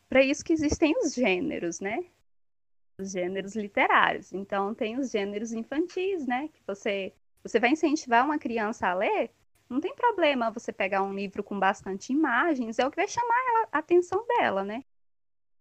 para 0.09 0.25
isso 0.25 0.45
que 0.45 0.53
existem 0.53 0.93
os 0.99 1.15
gêneros, 1.15 1.79
né? 1.79 2.05
Os 2.99 3.13
gêneros 3.13 3.57
literários. 3.57 4.33
Então, 4.33 4.75
tem 4.75 4.99
os 4.99 5.11
gêneros 5.11 5.53
infantis, 5.53 6.27
né? 6.27 6.49
Que 6.49 6.61
você, 6.67 7.13
você 7.43 7.59
vai 7.59 7.71
incentivar 7.71 8.25
uma 8.25 8.39
criança 8.39 8.89
a 8.89 8.95
ler, 8.95 9.31
não 9.73 9.81
tem 9.81 9.95
problema 9.95 10.51
você 10.51 10.71
pegar 10.71 11.03
um 11.03 11.15
livro 11.15 11.43
com 11.43 11.59
bastante 11.59 12.13
imagens, 12.13 12.79
é 12.79 12.87
o 12.87 12.91
que 12.91 12.97
vai 12.97 13.09
chamar 13.09 13.69
a 13.73 13.79
atenção 13.79 14.25
dela, 14.27 14.63
né? 14.63 14.85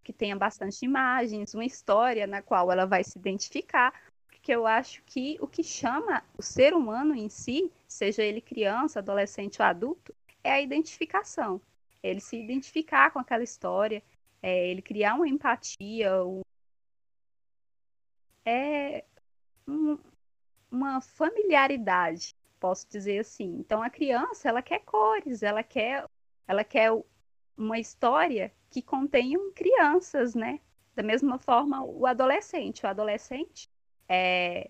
Que 0.03 0.11
tenha 0.11 0.35
bastante 0.35 0.83
imagens, 0.83 1.53
uma 1.53 1.63
história 1.63 2.27
na 2.27 2.41
qual 2.41 2.69
ela 2.71 2.85
vai 2.85 3.05
se 3.05 3.17
identificar, 3.17 3.93
porque 4.27 4.51
eu 4.53 4.67
acho 4.67 5.01
que 5.03 5.37
o 5.39 5.47
que 5.47 5.63
chama 5.63 6.23
o 6.37 6.41
ser 6.41 6.73
humano 6.73 7.15
em 7.15 7.29
si, 7.29 7.71
seja 7.87 8.21
ele 8.21 8.41
criança, 8.41 8.99
adolescente 8.99 9.61
ou 9.61 9.65
adulto, 9.65 10.13
é 10.43 10.51
a 10.51 10.61
identificação. 10.61 11.61
Ele 12.03 12.19
se 12.19 12.35
identificar 12.35 13.11
com 13.11 13.19
aquela 13.19 13.43
história, 13.43 14.03
é 14.41 14.67
ele 14.67 14.81
criar 14.81 15.13
uma 15.13 15.27
empatia, 15.27 16.21
um... 16.25 16.41
é 18.45 19.03
um, 19.67 19.97
uma 20.71 21.01
familiaridade 21.01 22.35
posso 22.61 22.87
dizer 22.87 23.19
assim. 23.19 23.57
Então 23.59 23.81
a 23.81 23.89
criança, 23.89 24.47
ela 24.47 24.61
quer 24.61 24.79
cores, 24.79 25.43
ela 25.43 25.63
quer 25.63 26.05
ela 26.47 26.63
quer 26.63 26.91
uma 27.57 27.79
história 27.79 28.53
que 28.69 28.81
contenham 28.81 29.51
crianças, 29.53 30.35
né? 30.35 30.59
Da 30.95 31.03
mesma 31.03 31.39
forma 31.39 31.83
o 31.83 32.05
adolescente, 32.05 32.85
o 32.85 32.89
adolescente 32.89 33.69
é, 34.07 34.69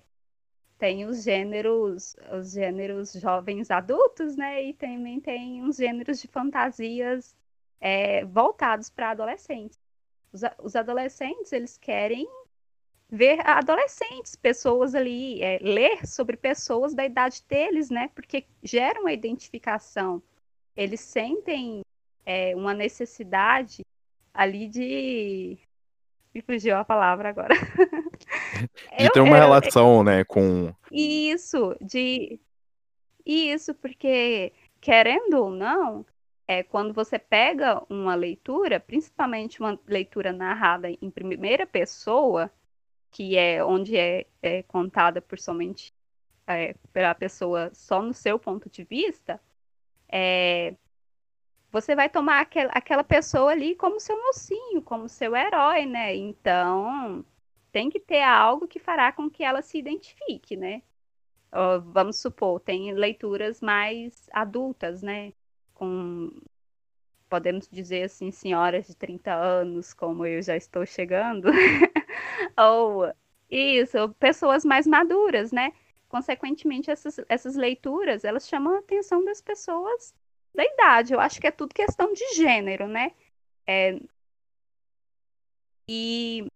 tem 0.77 1.05
os 1.05 1.23
gêneros, 1.23 2.15
os 2.31 2.51
gêneros 2.53 3.13
jovens 3.13 3.69
adultos, 3.71 4.35
né? 4.35 4.63
E 4.63 4.73
também 4.73 5.19
tem 5.19 5.63
uns 5.63 5.77
gêneros 5.77 6.21
de 6.21 6.27
fantasias 6.27 7.35
é, 7.79 8.23
voltados 8.25 8.89
para 8.89 9.11
adolescentes. 9.11 9.79
Os, 10.31 10.41
os 10.59 10.75
adolescentes, 10.75 11.51
eles 11.51 11.77
querem 11.77 12.27
ver 13.11 13.45
adolescentes, 13.45 14.37
pessoas 14.37 14.95
ali, 14.95 15.41
é, 15.43 15.59
ler 15.61 16.07
sobre 16.07 16.37
pessoas 16.37 16.95
da 16.95 17.05
idade 17.05 17.43
deles, 17.47 17.89
né? 17.89 18.09
Porque 18.15 18.45
gera 18.63 19.01
uma 19.01 19.11
identificação. 19.11 20.23
Eles 20.77 21.01
sentem 21.01 21.81
é, 22.25 22.55
uma 22.55 22.73
necessidade 22.73 23.83
ali 24.33 24.69
de. 24.69 25.57
Me 26.33 26.41
fugiu 26.41 26.77
a 26.77 26.85
palavra 26.85 27.27
agora. 27.27 27.53
de 28.97 29.09
ter 29.11 29.19
uma 29.19 29.35
eu, 29.35 29.41
relação, 29.41 29.97
eu... 29.97 30.03
né, 30.03 30.23
com. 30.23 30.73
Isso, 30.89 31.75
de. 31.81 32.39
Isso, 33.25 33.75
porque, 33.75 34.53
querendo 34.79 35.33
ou 35.33 35.51
não, 35.51 36.05
é, 36.47 36.63
quando 36.63 36.93
você 36.93 37.19
pega 37.19 37.83
uma 37.89 38.15
leitura, 38.15 38.79
principalmente 38.79 39.59
uma 39.59 39.77
leitura 39.85 40.31
narrada 40.31 40.89
em 40.89 41.09
primeira 41.11 41.67
pessoa, 41.67 42.49
que 43.11 43.37
é 43.37 43.63
onde 43.63 43.97
é, 43.97 44.25
é 44.41 44.63
contada 44.63 45.21
por 45.21 45.37
somente 45.39 45.93
é, 46.47 46.75
pela 46.93 47.13
pessoa 47.15 47.69
só 47.73 48.01
no 48.01 48.13
seu 48.13 48.39
ponto 48.39 48.69
de 48.69 48.83
vista, 48.83 49.39
é, 50.09 50.75
você 51.71 51.95
vai 51.95 52.09
tomar 52.09 52.41
aquel, 52.41 52.69
aquela 52.71 53.03
pessoa 53.03 53.51
ali 53.51 53.75
como 53.75 53.99
seu 53.99 54.17
mocinho, 54.17 54.81
como 54.81 55.07
seu 55.07 55.35
herói, 55.35 55.85
né? 55.85 56.15
Então 56.15 57.25
tem 57.71 57.89
que 57.89 57.99
ter 57.99 58.21
algo 58.21 58.67
que 58.67 58.79
fará 58.79 59.11
com 59.11 59.29
que 59.29 59.43
ela 59.43 59.61
se 59.61 59.77
identifique, 59.77 60.57
né? 60.57 60.81
vamos 61.83 62.17
supor, 62.17 62.61
tem 62.61 62.93
leituras 62.93 63.59
mais 63.61 64.29
adultas, 64.31 65.01
né? 65.01 65.33
Com 65.73 66.31
podemos 67.29 67.67
dizer 67.69 68.03
assim, 68.03 68.31
senhoras 68.31 68.87
de 68.87 68.95
30 68.95 69.33
anos, 69.33 69.93
como 69.93 70.25
eu 70.25 70.41
já 70.41 70.55
estou 70.55 70.85
chegando, 70.85 71.49
ou 72.61 73.13
isso, 73.49 74.09
pessoas 74.19 74.63
mais 74.63 74.87
maduras, 74.87 75.51
né? 75.51 75.73
Consequentemente, 76.07 76.91
essas, 76.91 77.19
essas 77.27 77.55
leituras, 77.55 78.23
elas 78.23 78.47
chamam 78.47 78.75
a 78.75 78.79
atenção 78.79 79.23
das 79.23 79.41
pessoas 79.41 80.13
da 80.53 80.63
idade. 80.63 81.13
Eu 81.13 81.19
acho 81.19 81.39
que 81.39 81.47
é 81.47 81.51
tudo 81.51 81.73
questão 81.73 82.13
de 82.13 82.35
gênero, 82.35 82.87
né? 82.87 83.11
É... 83.67 83.99
E 85.87 86.47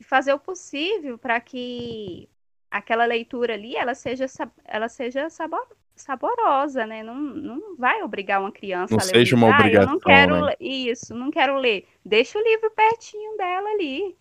fazer 0.00 0.32
o 0.32 0.38
possível 0.38 1.18
para 1.18 1.40
que 1.40 2.28
aquela 2.70 3.04
leitura 3.04 3.54
ali 3.54 3.76
ela 3.76 3.94
seja 3.94 4.26
ela 4.64 4.88
seja 4.88 5.28
sabor, 5.28 5.66
saborosa, 5.94 6.86
né? 6.86 7.02
Não, 7.02 7.14
não 7.14 7.76
vai 7.76 8.02
obrigar 8.02 8.40
uma 8.40 8.52
criança 8.52 8.94
não 8.94 9.00
a 9.00 9.04
ler. 9.04 9.10
Seja 9.10 9.36
uma 9.36 9.48
obrigação, 9.48 9.80
ah, 9.80 9.84
eu 9.84 9.92
não 9.92 10.00
quero 10.00 10.46
né? 10.46 10.54
isso, 10.60 11.14
não 11.14 11.30
quero 11.30 11.56
ler. 11.56 11.86
Deixa 12.04 12.38
o 12.38 12.42
livro 12.42 12.70
pertinho 12.70 13.36
dela 13.36 13.68
ali. 13.70 14.16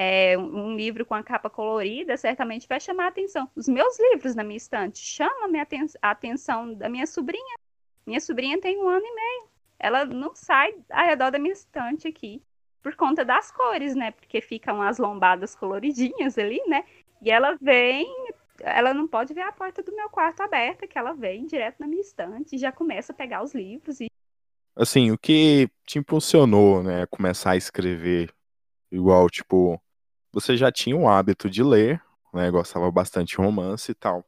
É, 0.00 0.38
um 0.38 0.76
livro 0.76 1.04
com 1.04 1.12
a 1.12 1.24
capa 1.24 1.50
colorida 1.50 2.16
certamente 2.16 2.68
vai 2.68 2.78
chamar 2.78 3.06
a 3.06 3.08
atenção. 3.08 3.50
Os 3.56 3.66
meus 3.66 3.98
livros 3.98 4.36
na 4.36 4.44
minha 4.44 4.56
estante 4.56 5.00
chamam 5.00 5.50
a 6.00 6.10
atenção 6.10 6.72
da 6.72 6.88
minha 6.88 7.04
sobrinha. 7.04 7.56
Minha 8.06 8.20
sobrinha 8.20 8.60
tem 8.60 8.78
um 8.78 8.88
ano 8.88 9.04
e 9.04 9.14
meio. 9.14 9.48
Ela 9.76 10.04
não 10.04 10.36
sai 10.36 10.72
ao 10.88 11.04
redor 11.04 11.32
da 11.32 11.38
minha 11.40 11.52
estante 11.52 12.06
aqui 12.06 12.40
por 12.80 12.94
conta 12.94 13.24
das 13.24 13.50
cores, 13.50 13.96
né? 13.96 14.12
Porque 14.12 14.40
ficam 14.40 14.80
as 14.80 14.98
lombadas 14.98 15.56
coloridinhas 15.56 16.38
ali, 16.38 16.62
né? 16.68 16.84
E 17.20 17.28
ela 17.28 17.58
vem 17.60 18.06
ela 18.60 18.94
não 18.94 19.06
pode 19.08 19.34
ver 19.34 19.42
a 19.42 19.52
porta 19.52 19.82
do 19.82 19.94
meu 19.94 20.08
quarto 20.08 20.42
aberta, 20.42 20.86
que 20.86 20.96
ela 20.96 21.12
vem 21.12 21.44
direto 21.44 21.80
na 21.80 21.88
minha 21.88 22.02
estante 22.02 22.54
e 22.54 22.58
já 22.58 22.70
começa 22.70 23.12
a 23.12 23.16
pegar 23.16 23.42
os 23.42 23.52
livros. 23.52 24.00
E... 24.00 24.06
Assim, 24.76 25.10
o 25.10 25.18
que 25.18 25.68
te 25.84 25.98
impulsionou, 25.98 26.82
né, 26.82 27.04
começar 27.06 27.52
a 27.52 27.56
escrever? 27.56 28.32
Igual, 28.90 29.28
tipo, 29.28 29.80
você 30.32 30.56
já 30.56 30.70
tinha 30.70 30.96
um 30.96 31.08
hábito 31.08 31.48
de 31.48 31.62
ler, 31.62 32.02
né, 32.32 32.50
gostava 32.50 32.90
bastante 32.90 33.30
de 33.30 33.36
romance 33.36 33.90
e 33.90 33.94
tal. 33.94 34.24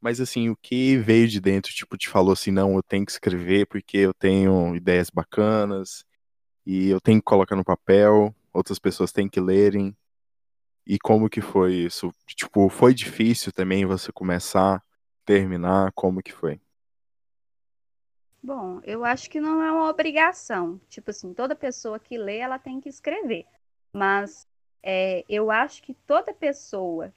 Mas 0.00 0.20
assim, 0.20 0.50
o 0.50 0.56
que 0.56 0.98
veio 0.98 1.26
de 1.26 1.40
dentro, 1.40 1.72
tipo, 1.72 1.96
te 1.96 2.08
falou 2.08 2.32
assim, 2.32 2.50
não, 2.50 2.74
eu 2.74 2.82
tenho 2.82 3.06
que 3.06 3.12
escrever 3.12 3.66
porque 3.66 3.96
eu 3.98 4.12
tenho 4.12 4.76
ideias 4.76 5.08
bacanas 5.08 6.04
e 6.66 6.88
eu 6.88 7.00
tenho 7.00 7.20
que 7.20 7.24
colocar 7.24 7.56
no 7.56 7.64
papel, 7.64 8.34
outras 8.52 8.78
pessoas 8.78 9.12
têm 9.12 9.28
que 9.28 9.40
lerem. 9.40 9.96
E 10.86 10.98
como 10.98 11.30
que 11.30 11.40
foi 11.40 11.74
isso? 11.74 12.12
Tipo, 12.26 12.68
foi 12.68 12.92
difícil 12.92 13.50
também 13.50 13.86
você 13.86 14.12
começar, 14.12 14.82
terminar? 15.24 15.90
Como 15.94 16.22
que 16.22 16.32
foi? 16.32 16.60
Bom, 18.42 18.82
eu 18.84 19.06
acho 19.06 19.30
que 19.30 19.40
não 19.40 19.62
é 19.62 19.72
uma 19.72 19.88
obrigação. 19.88 20.78
Tipo 20.90 21.10
assim, 21.10 21.32
toda 21.32 21.56
pessoa 21.56 21.98
que 21.98 22.18
lê, 22.18 22.36
ela 22.40 22.58
tem 22.58 22.78
que 22.78 22.90
escrever. 22.90 23.46
Mas 23.90 24.46
é, 24.86 25.24
eu 25.28 25.50
acho 25.50 25.82
que 25.82 25.94
toda 25.94 26.34
pessoa 26.34 27.10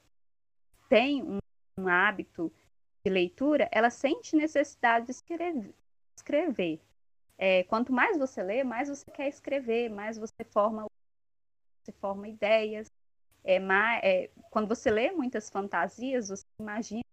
tem 0.88 1.22
um, 1.22 1.40
um, 1.78 1.88
hábito 1.90 2.50
de 3.06 3.12
leitura, 3.12 3.68
ela 3.74 3.90
sente 3.90 4.38
necessidade 4.38 5.08
de 5.08 5.12
escrever. 5.12 5.74
escrever. 6.16 6.80
É, 7.38 7.64
quanto 7.66 7.92
mais 7.92 8.18
você 8.18 8.42
lê, 8.42 8.64
mais 8.64 8.88
você 8.88 9.12
quer 9.12 9.28
escrever, 9.28 9.90
mais 9.90 10.18
você 10.18 10.46
forma, 10.46 10.86
você 11.84 11.92
forma 11.92 12.28
ideias 12.28 12.88
é, 13.44 13.60
mais, 13.60 14.02
é, 14.04 14.30
quando 14.50 14.68
você 14.68 14.90
lê 14.90 15.12
muitas 15.12 15.50
fantasias, 15.50 16.30
você 16.30 16.44
imagina, 16.60 17.04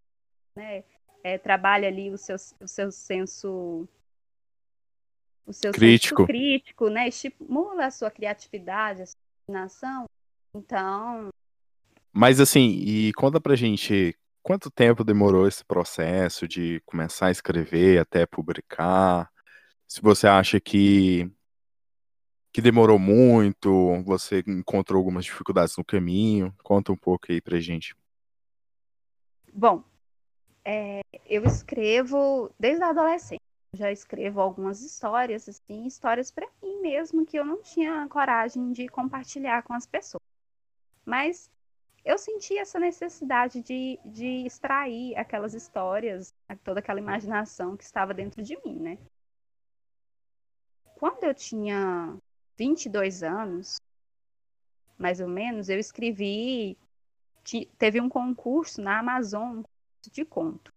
né, 0.57 0.85
é, 1.23 1.37
trabalha 1.37 1.89
ali 1.89 2.11
o 2.11 2.19
seu, 2.19 2.37
o 2.61 2.69
seu 2.69 2.93
senso 2.93 3.89
o 5.47 5.53
seu 5.53 5.73
crítico. 5.73 6.25
crítico, 6.25 6.89
né, 6.89 7.09
estimula 7.09 7.87
a 7.87 7.91
sua 7.91 8.11
criatividade, 8.11 9.03
a 9.03 9.07
sua 9.07 9.19
imaginação. 9.49 10.07
Então. 10.55 11.29
Mas 12.13 12.41
assim, 12.41 12.79
e 12.85 13.13
conta 13.15 13.41
pra 13.41 13.57
gente 13.57 14.17
quanto 14.43 14.71
tempo 14.71 15.03
demorou 15.03 15.49
esse 15.49 15.65
processo 15.65 16.47
de 16.47 16.81
começar 16.87 17.27
a 17.27 17.31
escrever 17.31 17.99
até 17.99 18.27
publicar? 18.27 19.33
se 19.87 20.01
você 20.01 20.27
acha 20.27 20.59
que 20.61 21.31
que 22.53 22.61
demorou 22.61 23.01
muito, 23.01 24.03
você 24.05 24.45
encontrou 24.47 24.99
algumas 24.99 25.25
dificuldades 25.25 25.77
no 25.77 25.85
caminho. 25.85 26.55
Conta 26.63 26.93
um 26.93 26.97
pouco 26.97 27.27
aí 27.31 27.41
pra 27.41 27.59
gente. 27.59 27.97
Bom, 29.53 29.83
é, 30.65 31.01
eu 31.27 31.45
escrevo 31.45 32.53
desde 32.59 32.83
a 32.85 32.91
adolescência. 32.91 33.41
Já 33.75 33.91
escrevo 33.91 34.41
algumas 34.41 34.83
histórias, 34.83 35.49
assim, 35.49 35.85
histórias 35.85 36.31
para 36.31 36.49
mim 36.63 36.81
mesmo 36.81 37.27
que 37.27 37.37
eu 37.37 37.45
não 37.45 37.61
tinha 37.61 38.07
coragem 38.09 38.71
de 38.71 38.89
compartilhar 38.89 39.63
com 39.65 39.73
as 39.73 39.85
pessoas. 39.85 40.23
Mas 41.05 41.51
eu 42.05 42.19
senti 42.19 42.59
essa 42.59 42.79
necessidade 42.79 43.63
de, 43.63 43.99
de 44.05 44.47
extrair 44.47 45.17
aquelas 45.17 45.55
histórias, 45.55 46.35
toda 46.63 46.81
aquela 46.81 47.01
imaginação 47.01 47.77
que 47.77 47.85
estava 47.85 48.13
dentro 48.13 48.43
de 48.43 48.57
mim, 48.65 48.79
né? 48.79 48.99
Quando 50.97 51.25
eu 51.25 51.35
tinha 51.35 52.17
22 52.57 53.23
anos, 53.23 53.81
mais 54.99 55.21
ou 55.21 55.29
menos, 55.29 55.69
eu 55.69 55.79
escrevi. 55.79 56.79
Teve 57.79 58.01
um 58.01 58.09
concurso 58.09 58.81
na 58.81 58.99
Amazon 58.99 59.63
de 60.11 60.25
conto. 60.25 60.73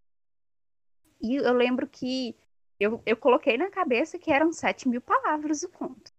E 1.21 1.35
eu 1.35 1.53
lembro 1.53 1.87
que 1.87 2.35
eu, 2.79 3.01
eu 3.05 3.17
coloquei 3.17 3.57
na 3.57 3.69
cabeça 3.69 4.19
que 4.19 4.31
eram 4.31 4.51
7 4.51 4.87
mil 4.87 5.01
palavras 5.01 5.63
o 5.63 5.69
conto. 5.69 6.11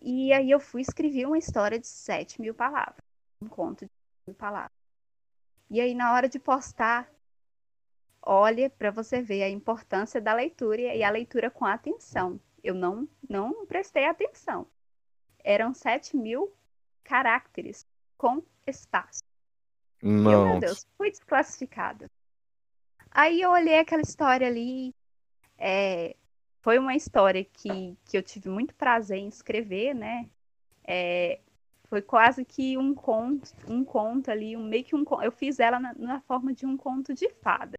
E 0.00 0.32
aí 0.32 0.50
eu 0.50 0.60
fui 0.60 0.80
escrever 0.80 1.26
uma 1.26 1.38
história 1.38 1.78
de 1.78 1.86
7 1.86 2.40
mil 2.40 2.54
palavras. 2.54 3.04
Um 3.42 3.48
conto 3.48 3.84
de 3.84 3.90
7 3.90 4.26
mil 4.28 4.36
palavras. 4.36 4.78
E 5.70 5.80
aí, 5.80 5.94
na 5.94 6.14
hora 6.14 6.28
de 6.28 6.38
postar, 6.38 7.12
olha 8.22 8.70
para 8.70 8.90
você 8.90 9.20
ver 9.20 9.42
a 9.42 9.50
importância 9.50 10.20
da 10.20 10.32
leitura 10.32 10.80
e 10.80 11.02
a 11.02 11.10
leitura 11.10 11.50
com 11.50 11.66
atenção. 11.66 12.40
Eu 12.62 12.74
não, 12.74 13.08
não 13.28 13.66
prestei 13.66 14.06
atenção. 14.06 14.66
Eram 15.44 15.74
7 15.74 16.16
mil 16.16 16.52
caracteres 17.04 17.86
com 18.16 18.42
espaço. 18.66 19.22
Não. 20.02 20.32
Eu, 20.32 20.46
meu 20.46 20.60
Deus, 20.60 20.86
fui 20.96 21.10
desclassificada. 21.10 22.10
Aí 23.10 23.40
eu 23.40 23.50
olhei 23.50 23.78
aquela 23.78 24.02
história 24.02 24.46
ali. 24.46 24.94
É, 25.58 26.16
foi 26.68 26.78
uma 26.78 26.94
história 26.94 27.42
que, 27.42 27.96
que 28.04 28.18
eu 28.18 28.22
tive 28.22 28.50
muito 28.50 28.74
prazer 28.74 29.16
em 29.16 29.28
escrever, 29.28 29.94
né? 29.94 30.28
É, 30.84 31.40
foi 31.84 32.02
quase 32.02 32.44
que 32.44 32.76
um 32.76 32.94
conto, 32.94 33.54
um 33.66 33.82
conto 33.82 34.30
ali, 34.30 34.54
um 34.54 34.62
meio 34.62 34.84
que 34.84 34.94
um 34.94 35.02
Eu 35.22 35.32
fiz 35.32 35.58
ela 35.58 35.80
na, 35.80 35.94
na 35.94 36.20
forma 36.20 36.52
de 36.52 36.66
um 36.66 36.76
conto 36.76 37.14
de 37.14 37.26
fada. 37.42 37.78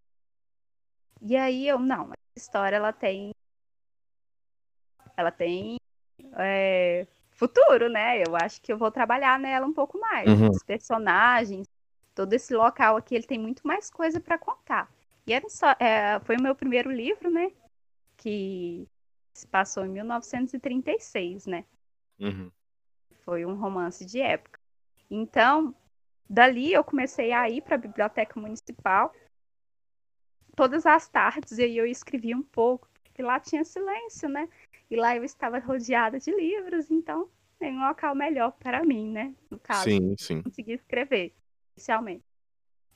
E 1.22 1.38
aí 1.38 1.68
eu, 1.68 1.78
não, 1.78 2.06
essa 2.06 2.48
história 2.48 2.78
ela 2.78 2.92
tem 2.92 3.30
ela 5.16 5.30
tem 5.30 5.78
é, 6.40 7.06
futuro, 7.30 7.90
né? 7.90 8.24
Eu 8.26 8.36
acho 8.36 8.60
que 8.60 8.74
eu 8.74 8.78
vou 8.80 8.90
trabalhar 8.90 9.38
nela 9.38 9.68
um 9.68 9.74
pouco 9.74 10.00
mais. 10.00 10.28
Uhum. 10.28 10.50
Os 10.50 10.64
personagens, 10.64 11.68
todo 12.16 12.34
esse 12.34 12.56
local 12.56 12.98
aqui, 12.98 13.14
ele 13.14 13.28
tem 13.28 13.38
muito 13.38 13.68
mais 13.68 13.92
coisa 13.92 14.20
para 14.20 14.40
contar. 14.40 14.92
E 15.28 15.34
era 15.34 15.48
só, 15.48 15.76
é, 15.80 16.20
foi 16.22 16.38
o 16.38 16.42
meu 16.42 16.56
primeiro 16.56 16.92
livro, 16.92 17.30
né? 17.30 17.52
Que 18.20 18.88
se 19.34 19.48
passou 19.48 19.86
em 19.86 19.90
1936, 19.90 21.48
né? 21.48 21.66
Uhum. 22.20 22.52
Foi 23.22 23.46
um 23.46 23.56
romance 23.56 24.06
de 24.06 24.20
época. 24.20 24.60
Então, 25.10 25.74
dali 26.30 26.72
eu 26.74 26.84
comecei 26.84 27.32
a 27.32 27.50
ir 27.50 27.62
para 27.62 27.76
a 27.76 27.80
biblioteca 27.80 28.40
municipal 28.40 29.14
todas 30.56 30.86
as 30.86 31.08
tardes 31.08 31.58
e 31.58 31.64
aí 31.64 31.78
eu 31.78 31.86
escrevia 31.86 32.36
um 32.36 32.44
pouco, 32.44 32.90
porque 33.02 33.22
lá 33.22 33.40
tinha 33.40 33.64
silêncio, 33.64 34.28
né? 34.28 34.50
E 34.92 34.96
lá 34.98 35.16
eu 35.16 35.24
estava 35.24 35.58
rodeada 35.58 36.20
de 36.20 36.32
livros, 36.32 36.92
então 36.92 37.30
tem 37.58 37.78
um 37.78 37.88
local 37.88 38.14
melhor 38.14 38.52
para 38.52 38.84
mim, 38.84 39.10
né? 39.10 39.34
No 39.50 39.58
caso, 39.58 39.86
sim, 39.86 40.16
sim. 40.18 40.42
conseguir 40.42 40.74
escrever, 40.74 41.34
inicialmente. 41.78 42.26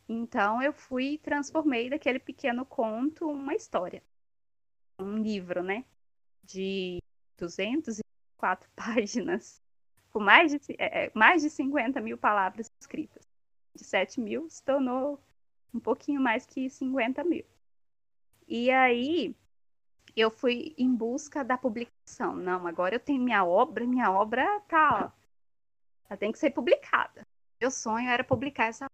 Então 0.09 0.61
eu 0.61 0.73
fui 0.73 1.17
transformei 1.19 1.89
daquele 1.89 2.19
pequeno 2.19 2.65
conto 2.65 3.29
uma 3.29 3.55
história. 3.55 4.03
Um 4.99 5.17
livro, 5.17 5.63
né? 5.63 5.85
De 6.43 7.01
204 7.37 8.69
páginas, 8.75 9.61
com 10.11 10.19
mais 10.19 10.51
de, 10.51 10.59
é, 10.77 11.11
mais 11.13 11.41
de 11.41 11.49
50 11.49 11.99
mil 12.01 12.17
palavras 12.17 12.71
escritas. 12.79 13.23
De 13.75 13.83
7 13.83 14.19
mil 14.19 14.49
se 14.49 14.63
tornou 14.63 15.19
um 15.73 15.79
pouquinho 15.79 16.21
mais 16.21 16.45
que 16.45 16.69
50 16.69 17.23
mil. 17.23 17.45
E 18.47 18.69
aí 18.69 19.35
eu 20.15 20.29
fui 20.29 20.75
em 20.77 20.93
busca 20.93 21.43
da 21.43 21.57
publicação. 21.57 22.35
Não, 22.35 22.67
agora 22.67 22.95
eu 22.95 22.99
tenho 22.99 23.21
minha 23.21 23.43
obra, 23.43 23.85
minha 23.85 24.11
obra 24.11 24.59
tá, 24.67 25.11
ó, 25.11 25.23
ela 26.09 26.17
tem 26.17 26.31
que 26.31 26.37
ser 26.37 26.51
publicada. 26.51 27.25
Meu 27.59 27.71
sonho 27.71 28.09
era 28.09 28.23
publicar 28.23 28.65
essa. 28.65 28.85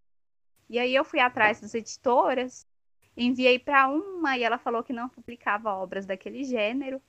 E 0.68 0.78
aí 0.78 0.94
eu 0.94 1.04
fui 1.04 1.20
atrás 1.20 1.60
das 1.60 1.74
editoras, 1.74 2.66
enviei 3.16 3.58
para 3.58 3.88
uma 3.88 4.36
e 4.36 4.42
ela 4.42 4.58
falou 4.58 4.82
que 4.82 4.92
não 4.92 5.08
publicava 5.08 5.74
obras 5.74 6.06
daquele 6.06 6.44
gênero. 6.44 7.00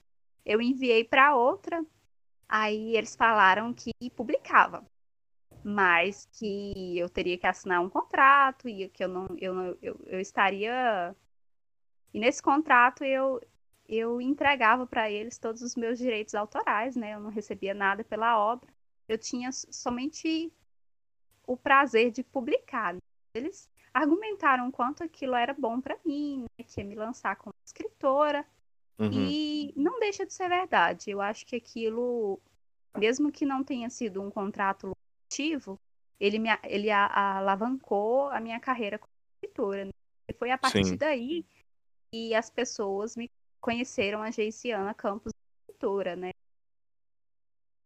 Eu 0.45 0.61
enviei 0.61 1.03
para 1.03 1.35
outra, 1.35 1.85
aí 2.49 2.95
eles 2.95 3.15
falaram 3.15 3.73
que 3.73 3.93
publicava, 4.15 4.85
mas 5.63 6.27
que 6.33 6.97
eu 6.97 7.09
teria 7.09 7.37
que 7.37 7.47
assinar 7.47 7.81
um 7.81 7.89
contrato 7.89 8.67
e 8.67 8.89
que 8.89 9.03
eu 9.03 9.07
não, 9.07 9.27
eu, 9.39 9.77
eu, 9.81 9.99
eu 10.07 10.19
estaria 10.19 11.15
e 12.13 12.19
nesse 12.19 12.41
contrato 12.41 13.03
eu, 13.03 13.41
eu 13.87 14.21
entregava 14.21 14.85
para 14.85 15.09
eles 15.09 15.37
todos 15.37 15.61
os 15.61 15.75
meus 15.75 15.97
direitos 15.97 16.35
autorais, 16.35 16.95
né? 16.95 17.13
Eu 17.13 17.19
não 17.19 17.29
recebia 17.29 17.73
nada 17.73 18.03
pela 18.03 18.37
obra. 18.37 18.69
Eu 19.07 19.17
tinha 19.17 19.51
somente 19.51 20.51
o 21.45 21.55
prazer 21.55 22.11
de 22.11 22.23
publicar. 22.23 22.95
Eles 23.33 23.69
argumentaram 23.93 24.71
quanto 24.71 25.03
aquilo 25.03 25.35
era 25.35 25.53
bom 25.53 25.81
para 25.81 25.97
mim, 26.05 26.45
né? 26.57 26.65
que 26.65 26.79
ia 26.79 26.85
me 26.85 26.95
lançar 26.95 27.35
como 27.35 27.53
escritora. 27.65 28.45
Uhum. 28.97 29.09
E 29.11 29.73
não 29.75 29.99
deixa 29.99 30.25
de 30.25 30.33
ser 30.33 30.47
verdade. 30.47 31.09
Eu 31.09 31.21
acho 31.21 31.45
que 31.45 31.55
aquilo, 31.55 32.39
mesmo 32.97 33.31
que 33.31 33.45
não 33.45 33.63
tenha 33.63 33.89
sido 33.89 34.21
um 34.21 34.29
contrato 34.29 34.87
lucrativo, 34.87 35.79
ele 36.19 36.37
me 36.37 36.49
ele 36.63 36.91
a, 36.91 37.05
a, 37.07 37.37
alavancou 37.37 38.29
a 38.29 38.39
minha 38.39 38.59
carreira 38.59 38.99
como 38.99 39.11
escritora. 39.35 39.85
Né? 39.85 39.91
E 40.27 40.33
foi 40.33 40.51
a 40.51 40.57
partir 40.57 40.85
Sim. 40.85 40.97
daí 40.97 41.45
que 42.11 42.35
as 42.35 42.49
pessoas 42.49 43.15
me 43.15 43.29
conheceram 43.59 44.21
a 44.21 44.29
Geiciana 44.29 44.93
Campos 44.93 45.33
Pintura, 45.67 46.15
né? 46.15 46.31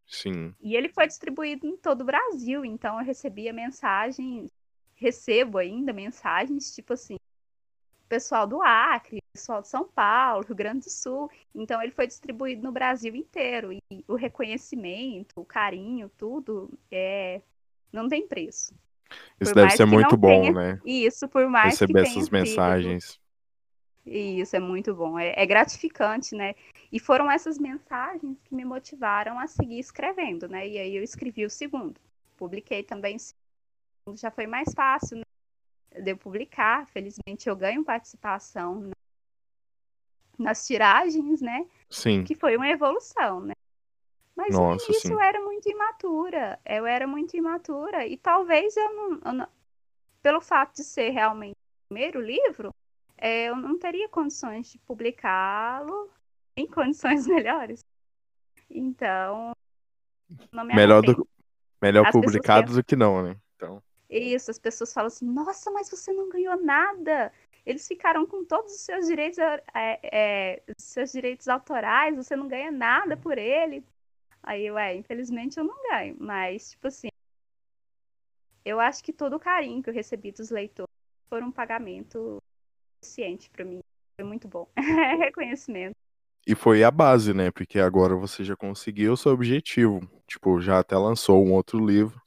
Sim. 0.07 0.53
E 0.61 0.75
ele 0.75 0.89
foi 0.89 1.07
distribuído 1.07 1.65
em 1.65 1.77
todo 1.77 2.01
o 2.01 2.05
Brasil, 2.05 2.63
então 2.63 2.99
eu 2.99 3.05
recebia 3.05 3.51
mensagens, 3.51 4.51
recebo 4.95 5.57
ainda 5.57 5.93
mensagens, 5.93 6.73
tipo 6.73 6.93
assim, 6.93 7.17
pessoal 8.07 8.47
do 8.47 8.61
Acre, 8.61 9.19
pessoal 9.33 9.61
de 9.61 9.67
São 9.67 9.85
Paulo, 9.87 10.45
Rio 10.45 10.55
Grande 10.55 10.85
do 10.85 10.89
Sul. 10.89 11.29
Então 11.53 11.81
ele 11.81 11.91
foi 11.91 12.07
distribuído 12.07 12.63
no 12.63 12.71
Brasil 12.71 13.15
inteiro 13.15 13.73
e 13.73 13.81
o 14.07 14.15
reconhecimento, 14.15 15.33
o 15.35 15.45
carinho, 15.45 16.09
tudo 16.17 16.71
é 16.91 17.41
não 17.91 18.07
tem 18.07 18.27
preço. 18.27 18.73
Isso 19.39 19.53
Por 19.53 19.55
deve 19.61 19.71
ser 19.71 19.85
muito 19.85 20.17
bom, 20.17 20.29
tenha- 20.29 20.51
né? 20.53 20.79
Isso, 20.83 21.27
por 21.27 21.47
mais 21.47 21.73
Receber 21.73 21.93
que 22.03 22.07
essas 22.09 22.23
sido- 22.25 22.33
mensagens. 22.33 23.19
Isso 24.05 24.55
é 24.55 24.59
muito 24.59 24.93
bom, 24.93 25.17
é, 25.17 25.33
é 25.35 25.45
gratificante, 25.45 26.35
né? 26.35 26.53
E 26.91 26.99
foram 26.99 27.29
essas 27.29 27.57
mensagens 27.57 28.37
que 28.43 28.53
me 28.53 28.63
motivaram 28.63 29.39
a 29.39 29.47
seguir 29.47 29.79
escrevendo, 29.79 30.47
né? 30.47 30.67
E 30.67 30.77
aí 30.77 30.95
eu 30.95 31.01
escrevi 31.03 31.43
o 31.43 31.49
segundo. 31.49 31.99
Publiquei 32.37 32.83
também 32.83 33.15
o 33.15 33.19
segundo, 33.19 33.44
já 34.13 34.29
foi 34.29 34.45
mais 34.45 34.71
fácil, 34.73 35.17
né? 35.17 35.23
De 36.01 36.11
eu 36.11 36.17
publicar. 36.17 36.85
Felizmente 36.87 37.49
eu 37.49 37.55
ganho 37.55 37.83
participação 37.83 38.81
na- 38.81 38.95
nas 40.37 40.67
tiragens, 40.67 41.41
né? 41.41 41.65
Sim. 41.89 42.23
Que 42.23 42.35
foi 42.35 42.55
uma 42.55 42.67
evolução, 42.67 43.41
né? 43.41 43.53
Mas 44.35 44.53
Nossa, 44.53 44.85
no 44.85 44.91
início 44.91 45.07
sim. 45.07 45.13
eu 45.13 45.19
era 45.19 45.41
muito 45.41 45.69
imatura. 45.69 46.59
Eu 46.65 46.85
era 46.85 47.07
muito 47.07 47.35
imatura. 47.37 48.05
E 48.05 48.17
talvez 48.17 48.75
eu 48.75 48.93
não, 48.93 49.19
eu 49.25 49.33
não- 49.33 49.47
Pelo 50.21 50.41
fato 50.41 50.75
de 50.75 50.83
ser 50.83 51.11
realmente 51.11 51.53
o 51.53 51.93
primeiro 51.93 52.19
livro, 52.19 52.73
é, 53.17 53.45
eu 53.45 53.55
não 53.55 53.77
teria 53.77 54.09
condições 54.09 54.71
de 54.71 54.79
publicá-lo 54.79 56.09
em 56.57 56.67
condições 56.67 57.25
melhores. 57.45 57.85
Então. 58.69 59.51
Melhor, 60.51 61.01
do, 61.03 61.27
melhor 61.81 62.07
As 62.07 62.11
publicado 62.11 62.73
do 62.73 62.83
que 62.83 62.95
não, 62.95 63.21
né? 63.21 63.37
Então, 63.55 63.81
Isso, 64.09 64.51
as 64.51 64.59
pessoas 64.59 64.93
falam 64.93 65.07
assim: 65.07 65.25
nossa, 65.25 65.71
mas 65.71 65.89
você 65.89 66.11
não 66.13 66.29
ganhou 66.29 66.61
nada. 66.63 67.31
Eles 67.65 67.87
ficaram 67.87 68.25
com 68.25 68.45
todos 68.45 68.73
os 68.73 68.81
seus 68.81 69.07
direitos, 69.07 69.39
é, 69.39 69.59
é, 69.73 70.63
seus 70.77 71.11
direitos 71.11 71.47
autorais, 71.47 72.15
você 72.15 72.35
não 72.35 72.47
ganha 72.47 72.71
nada 72.71 73.17
por 73.17 73.37
ele. 73.37 73.83
Aí, 74.43 74.69
ué, 74.69 74.95
infelizmente 74.95 75.57
eu 75.57 75.63
não 75.63 75.75
ganho. 75.89 76.15
Mas, 76.19 76.71
tipo 76.71 76.87
assim, 76.87 77.07
eu 78.63 78.79
acho 78.79 79.03
que 79.03 79.11
todo 79.11 79.35
o 79.35 79.39
carinho 79.39 79.81
que 79.81 79.89
eu 79.89 79.93
recebi 79.93 80.31
dos 80.31 80.51
leitores 80.51 80.93
foi 81.27 81.41
um 81.41 81.51
pagamento 81.51 82.37
suficiente 83.03 83.49
para 83.49 83.65
mim. 83.65 83.79
Foi 84.19 84.27
muito 84.27 84.47
bom. 84.47 84.67
Reconhecimento. 85.19 85.95
E 86.47 86.53
foi 86.53 86.83
a 86.83 86.91
base, 86.91 87.33
né? 87.33 87.49
Porque 87.49 87.79
agora 87.79 88.15
você 88.15 88.43
já 88.43 88.55
conseguiu 88.55 89.13
o 89.13 89.17
seu 89.17 89.31
objetivo. 89.31 90.07
Tipo, 90.27 90.61
já 90.61 90.79
até 90.79 90.95
lançou 90.95 91.43
um 91.43 91.53
outro 91.53 91.83
livro. 91.83 92.21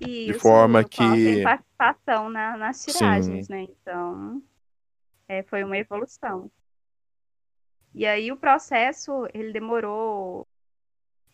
Isso, 0.00 0.32
de 0.32 0.38
forma 0.38 0.84
que. 0.84 1.42
participação 1.42 2.28
na- 2.28 2.56
nas 2.56 2.84
tiragens, 2.84 3.46
Sim. 3.46 3.52
né? 3.52 3.62
Então, 3.62 4.42
é, 5.28 5.42
foi 5.42 5.64
uma 5.64 5.76
evolução. 5.76 6.50
E 7.94 8.04
aí 8.06 8.30
o 8.30 8.36
processo, 8.36 9.26
ele 9.32 9.52
demorou, 9.52 10.46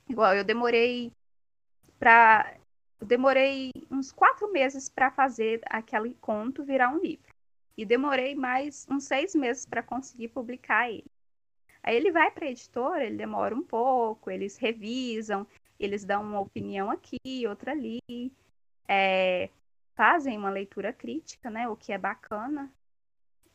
igual 0.09 0.35
eu 0.35 0.44
demorei 0.44 1.12
para, 1.98 2.57
demorei 3.01 3.72
uns 3.90 4.12
quatro 4.12 4.51
meses 4.53 4.88
para 4.88 5.11
fazer 5.11 5.61
aquele 5.66 6.14
conto 6.20 6.62
virar 6.64 6.90
um 6.90 6.98
livro. 7.01 7.33
E 7.77 7.85
demorei 7.85 8.35
mais 8.35 8.87
uns 8.88 9.05
seis 9.05 9.35
meses 9.35 9.66
para 9.66 9.83
conseguir 9.83 10.29
publicar 10.29 10.88
ele. 10.88 11.11
Aí 11.83 11.96
ele 11.96 12.12
vai 12.12 12.31
para 12.31 12.44
a 12.44 12.51
editora, 12.51 13.05
ele 13.05 13.16
demora 13.16 13.55
um 13.55 13.62
pouco, 13.62 14.31
eles 14.31 14.57
revisam, 14.57 15.44
eles 15.81 16.05
dão 16.05 16.22
uma 16.22 16.38
opinião 16.38 16.90
aqui, 16.90 17.18
outra 17.48 17.72
ali, 17.72 18.01
é, 18.92 19.50
fazem 19.94 20.37
uma 20.37 20.50
leitura 20.50 20.92
crítica, 20.92 21.50
né? 21.50 21.68
O 21.68 21.76
que 21.76 21.92
é 21.92 21.98
bacana. 21.98 22.70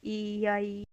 E 0.01 0.47
aí 0.47 0.83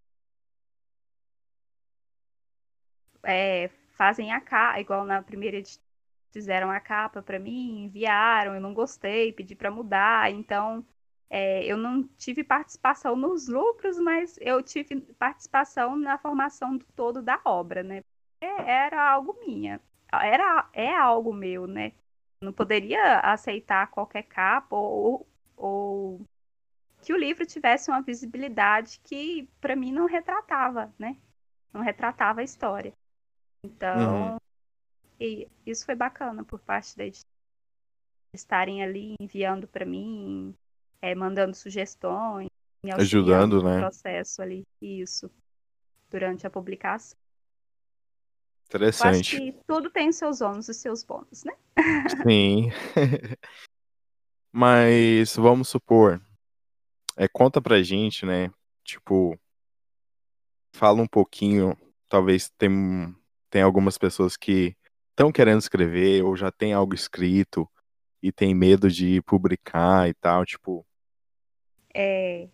é, 3.23 3.69
fazem 3.97 4.31
a 4.31 4.41
capa, 4.41 4.79
igual 4.79 5.05
na 5.05 5.21
primeira 5.23 5.57
edição, 5.57 5.83
fizeram 6.31 6.69
a 6.71 6.79
capa 6.79 7.21
para 7.23 7.39
mim, 7.39 7.85
enviaram, 7.85 8.55
eu 8.55 8.61
não 8.61 8.73
gostei, 8.73 9.31
pedi 9.33 9.55
para 9.55 9.71
mudar, 9.71 10.31
então 10.31 10.85
é, 11.29 11.63
eu 11.65 11.77
não 11.77 12.03
tive 12.17 12.43
participação 12.43 13.15
nos 13.15 13.47
lucros, 13.47 13.97
mas 13.99 14.37
eu 14.41 14.61
tive 14.61 15.01
participação 15.17 15.95
na 15.95 16.17
formação 16.17 16.77
do 16.77 16.85
todo 16.95 17.21
da 17.21 17.41
obra, 17.45 17.83
né? 17.83 18.03
É, 18.41 18.47
Era 18.85 19.11
algo 19.11 19.37
minha, 19.45 19.81
era 20.11 20.69
é 20.73 20.95
algo 20.95 21.33
meu, 21.33 21.67
né? 21.67 21.93
Não 22.45 22.53
poderia 22.53 23.19
aceitar 23.19 23.89
qualquer 23.89 24.23
capa 24.23 24.75
ou, 24.75 25.27
ou 25.57 26.21
que 27.01 27.11
o 27.13 27.17
livro 27.17 27.45
tivesse 27.45 27.89
uma 27.89 28.01
visibilidade 28.01 28.99
que 29.03 29.49
para 29.59 29.75
mim 29.75 29.91
não 29.91 30.05
retratava, 30.05 30.93
né? 30.97 31.17
Não 31.73 31.81
retratava 31.81 32.41
a 32.41 32.43
história. 32.43 32.93
Então, 33.63 34.31
Uhum. 34.31 34.37
e 35.19 35.47
isso 35.65 35.85
foi 35.85 35.95
bacana 35.95 36.43
por 36.43 36.59
parte 36.59 36.95
da 36.95 37.05
editora. 37.05 37.25
Estarem 38.33 38.83
ali 38.83 39.15
enviando 39.19 39.67
para 39.67 39.85
mim, 39.85 40.55
é, 41.01 41.15
mandando 41.15 41.55
sugestões, 41.55 42.47
me 42.83 42.91
Ajudando, 42.91 43.61
no 43.61 43.69
né? 43.69 43.79
processo 43.79 44.41
ali, 44.41 44.63
isso, 44.81 45.31
durante 46.09 46.45
a 46.45 46.49
publicação. 46.49 47.17
Eu 48.71 48.77
acho 48.77 49.19
Interessante. 49.19 49.37
que 49.37 49.59
tudo 49.67 49.89
tem 49.89 50.09
os 50.09 50.15
seus 50.15 50.41
ônus 50.41 50.67
e 50.69 50.73
seus 50.73 51.03
bônus, 51.03 51.43
né? 51.43 51.53
Sim. 52.27 52.69
Mas 54.51 55.35
vamos 55.35 55.67
supor, 55.69 56.21
é, 57.17 57.27
conta 57.27 57.61
pra 57.61 57.83
gente, 57.83 58.25
né? 58.25 58.51
Tipo, 58.83 59.37
fala 60.73 61.01
um 61.01 61.07
pouquinho, 61.07 61.77
talvez 62.07 62.49
tem, 62.57 63.15
tem 63.49 63.61
algumas 63.61 63.97
pessoas 63.97 64.37
que 64.37 64.75
estão 65.09 65.31
querendo 65.31 65.59
escrever 65.59 66.23
ou 66.23 66.35
já 66.35 66.51
tem 66.51 66.73
algo 66.73 66.95
escrito 66.95 67.69
e 68.21 68.31
tem 68.31 68.55
medo 68.55 68.89
de 68.89 69.21
publicar 69.23 70.09
e 70.09 70.13
tal, 70.13 70.45
tipo, 70.45 70.85
É, 71.93 72.49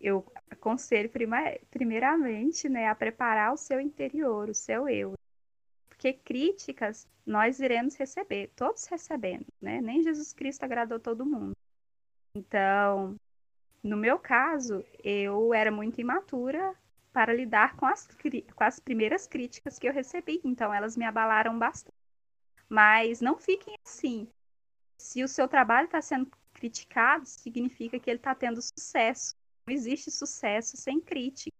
eu 0.00 0.24
aconselho 0.50 1.08
prima- 1.08 1.56
primeiramente, 1.70 2.68
né, 2.68 2.88
a 2.88 2.94
preparar 2.94 3.52
o 3.52 3.56
seu 3.56 3.80
interior, 3.80 4.48
o 4.48 4.54
seu 4.54 4.88
eu. 4.88 5.14
Porque 6.02 6.14
críticas 6.14 7.06
nós 7.24 7.60
iremos 7.60 7.94
receber, 7.94 8.50
todos 8.56 8.86
recebemos, 8.86 9.46
né? 9.60 9.80
Nem 9.80 10.02
Jesus 10.02 10.32
Cristo 10.32 10.64
agradou 10.64 10.98
todo 10.98 11.24
mundo. 11.24 11.56
Então, 12.34 13.14
no 13.84 13.96
meu 13.96 14.18
caso, 14.18 14.84
eu 15.04 15.54
era 15.54 15.70
muito 15.70 16.00
imatura 16.00 16.74
para 17.12 17.32
lidar 17.32 17.76
com 17.76 17.86
as, 17.86 18.08
com 18.08 18.64
as 18.64 18.80
primeiras 18.80 19.28
críticas 19.28 19.78
que 19.78 19.86
eu 19.86 19.92
recebi, 19.92 20.40
então 20.42 20.74
elas 20.74 20.96
me 20.96 21.04
abalaram 21.04 21.56
bastante. 21.56 21.94
Mas 22.68 23.20
não 23.20 23.38
fiquem 23.38 23.76
assim. 23.86 24.26
Se 24.98 25.22
o 25.22 25.28
seu 25.28 25.46
trabalho 25.46 25.84
está 25.84 26.02
sendo 26.02 26.28
criticado, 26.52 27.26
significa 27.26 28.00
que 28.00 28.10
ele 28.10 28.18
está 28.18 28.34
tendo 28.34 28.60
sucesso. 28.60 29.36
Não 29.64 29.72
existe 29.72 30.10
sucesso 30.10 30.76
sem 30.76 31.00
crítica. 31.00 31.56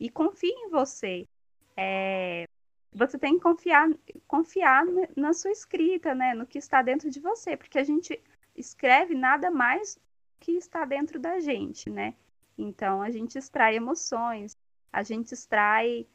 E 0.00 0.08
confie 0.08 0.48
em 0.48 0.70
você. 0.70 1.28
É, 1.76 2.46
você 2.96 3.18
tem 3.18 3.34
que 3.36 3.42
confiar, 3.42 3.88
confiar 4.26 4.84
na- 5.16 5.34
sua 5.34 5.50
escrita, 5.50 6.14
né? 6.14 6.34
No 6.34 6.46
que 6.46 6.58
está 6.58 6.80
dentro 6.82 7.10
de 7.10 7.20
você, 7.20 7.56
porque 7.56 7.78
a 7.78 7.84
gente 7.84 8.18
escreve 8.56 9.14
nada 9.14 9.50
mais 9.50 9.98
que 10.40 10.52
está 10.52 10.84
dentro 10.84 11.18
da 11.20 11.38
gente, 11.38 11.90
né? 11.90 12.14
Então 12.56 13.02
a 13.02 13.10
gente 13.10 13.36
extrai 13.38 13.76
emoções, 13.76 14.56
a 14.92 15.02
gente 15.02 15.32
extrai 15.32 16.06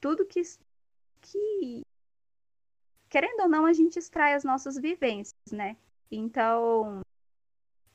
tudo 0.00 0.26
que, 0.26 0.42
que 1.20 1.82
querendo 3.08 3.42
ou 3.42 3.48
não, 3.48 3.64
a 3.64 3.72
gente 3.72 3.96
extrai 3.98 4.34
as 4.34 4.42
nossas 4.44 4.76
vivências, 4.76 5.52
né? 5.52 5.76
Então, 6.10 7.02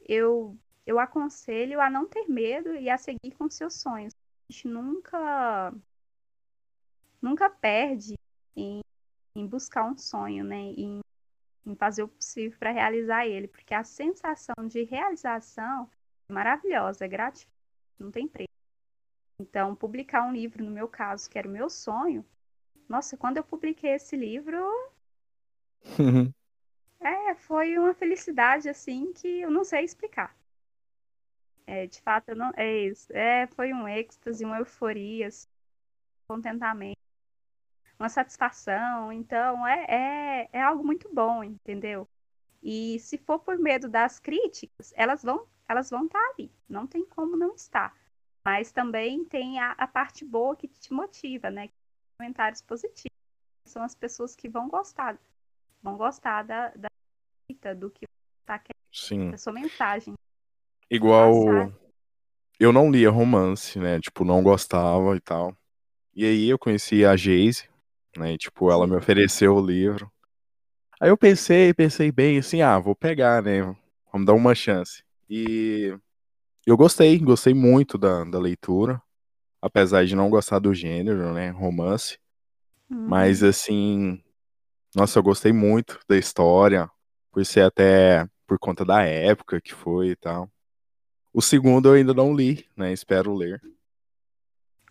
eu, 0.08 0.58
eu 0.86 1.00
aconselho 1.00 1.82
a 1.82 1.90
não 1.90 2.08
ter 2.08 2.28
medo 2.28 2.76
e 2.76 2.90
a 2.90 2.98
seguir 2.98 3.32
com 3.38 3.50
seus 3.50 3.76
sonhos. 3.76 4.14
A 4.50 4.54
gente 4.54 4.68
nunca, 4.68 5.74
nunca 7.22 7.50
perde 7.50 8.16
em, 8.56 8.82
em 9.36 9.48
buscar 9.48 9.86
um 9.86 9.98
sonho, 9.98 10.44
né? 10.44 10.58
Em, 10.58 11.00
em 11.66 11.76
fazer 11.76 12.04
o 12.04 12.08
possível 12.08 12.58
para 12.58 12.72
realizar 12.72 13.26
ele, 13.26 13.48
porque 13.48 13.74
a 13.74 13.84
sensação 13.84 14.68
de 14.68 14.84
realização 14.84 15.90
é 16.30 16.34
maravilhosa, 16.34 17.06
é 17.06 17.08
gratificante, 17.08 17.52
não 18.00 18.12
tem 18.12 18.28
preço. 18.28 18.50
Então, 19.40 19.76
publicar 19.76 20.24
um 20.24 20.32
livro, 20.32 20.64
no 20.64 20.72
meu 20.72 20.88
caso, 20.88 21.30
que 21.30 21.38
era 21.38 21.48
o 21.48 21.52
meu 21.52 21.70
sonho, 21.70 22.26
nossa, 22.88 23.18
quando 23.18 23.38
eu 23.38 23.44
publiquei 23.44 23.92
esse 23.92 24.16
livro, 24.16 24.58
é, 27.00 27.36
foi 27.36 27.78
uma 27.78 27.94
felicidade 27.94 28.70
assim 28.70 29.14
que 29.14 29.28
eu 29.42 29.50
não 29.50 29.64
sei 29.64 29.84
explicar. 29.84 30.36
É, 31.66 31.88
de 31.88 32.02
fato, 32.02 32.36
não, 32.36 32.52
é 32.56 32.86
isso. 32.86 33.12
É, 33.14 33.48
foi 33.48 33.74
um 33.74 33.88
êxtase, 33.88 34.44
uma 34.44 34.60
euforia, 34.60 35.28
assim, 35.28 35.48
contentamento, 36.28 37.01
uma 38.02 38.10
satisfação. 38.10 39.12
Então, 39.12 39.66
é, 39.68 39.86
é, 39.88 40.50
é 40.54 40.62
algo 40.62 40.84
muito 40.84 41.10
bom, 41.14 41.44
entendeu? 41.44 42.08
E 42.62 43.00
se 43.00 43.18
for 43.18 43.40
por 43.40 43.58
medo 43.58 43.90
das 43.90 44.20
críticas, 44.20 44.94
elas 44.96 45.24
vão 45.24 45.48
elas 45.68 45.90
vão 45.90 46.06
estar 46.06 46.20
ali. 46.34 46.52
Não 46.68 46.86
tem 46.86 47.06
como 47.06 47.38
não 47.38 47.56
estar. 47.56 47.96
Mas 48.44 48.74
também 48.74 49.24
tem 49.24 49.58
a, 49.58 49.72
a 49.72 49.88
parte 49.88 50.26
boa 50.26 50.54
que 50.54 50.68
te 50.68 50.92
motiva, 50.92 51.50
né? 51.50 51.70
Comentários 52.18 52.62
positivos. 52.62 53.16
São 53.66 53.82
as 53.82 53.96
pessoas 53.96 54.36
que 54.36 54.50
vão 54.50 54.68
gostar 54.68 55.18
vão 55.82 55.98
gostar 55.98 56.44
da, 56.44 56.70
da 56.70 57.74
do 57.74 57.90
que 57.90 58.06
tá 58.46 58.58
querendo, 58.58 58.86
sim. 58.94 59.32
da 59.32 59.38
sua 59.38 59.52
mensagem. 59.52 60.14
Igual 60.90 61.46
Passar. 61.46 61.74
eu 62.60 62.72
não 62.72 62.90
lia 62.90 63.10
romance, 63.10 63.78
né? 63.78 64.00
Tipo, 64.00 64.24
não 64.24 64.42
gostava 64.42 65.16
e 65.16 65.20
tal. 65.20 65.56
E 66.14 66.26
aí 66.26 66.50
eu 66.50 66.58
conheci 66.58 67.06
a 67.06 67.16
Geise, 67.16 67.70
né? 68.18 68.34
E, 68.34 68.38
tipo, 68.38 68.72
ela 68.72 68.88
me 68.88 68.96
ofereceu 68.96 69.56
o 69.56 69.66
livro. 69.66 70.12
Aí 71.00 71.10
eu 71.10 71.18
pensei, 71.18 71.74
pensei 71.74 72.12
bem 72.12 72.40
assim, 72.40 72.62
ah, 72.62 72.80
vou 72.80 72.96
pegar, 72.96 73.42
né? 73.44 73.64
Vamos 74.12 74.28
dar 74.28 74.34
uma 74.34 74.56
chance. 74.56 75.04
E 75.30 75.98
eu 76.66 76.78
gostei, 76.78 77.18
gostei 77.20 77.54
muito 77.54 77.98
da, 77.98 78.24
da 78.26 78.40
leitura, 78.40 79.02
apesar 79.62 80.06
de 80.06 80.16
não 80.16 80.30
gostar 80.30 80.60
do 80.60 80.74
gênero, 80.74 81.34
né? 81.34 81.50
Romance. 81.52 82.20
Mas 83.06 83.42
Uhum. 83.42 83.50
assim, 83.50 84.24
nossa, 84.96 85.20
eu 85.20 85.24
gostei 85.24 85.54
muito 85.54 86.00
da 86.08 86.18
história, 86.18 86.90
por 87.32 87.46
ser 87.46 87.62
até 87.64 88.28
por 88.48 88.60
conta 88.60 88.86
da 88.86 89.04
época 89.04 89.62
que 89.62 89.74
foi 89.74 90.10
e 90.12 90.16
tal. 90.16 90.52
O 91.34 91.42
segundo 91.42 91.90
eu 91.90 91.94
ainda 91.96 92.14
não 92.14 92.34
li, 92.36 92.68
né? 92.78 92.94
Espero 92.94 93.36
ler. 93.36 93.62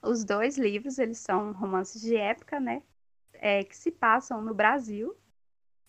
Os 0.03 0.25
dois 0.25 0.59
livros, 0.59 0.99
eles 0.99 1.19
são 1.19 1.53
romances 1.53 2.03
de 2.03 2.15
época, 2.15 2.61
né? 2.61 2.83
É, 3.43 3.65
que 3.65 3.75
se 3.75 3.91
passam 3.91 4.43
no 4.43 4.53
Brasil, 4.53 5.17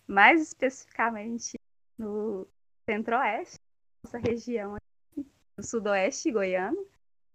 mais 0.06 0.40
especificamente 0.40 1.58
no 1.98 2.48
centro-oeste, 2.88 3.58
nossa 4.02 4.16
região 4.16 4.76
no 5.14 5.62
sudoeste 5.62 6.32
goiano. 6.32 6.86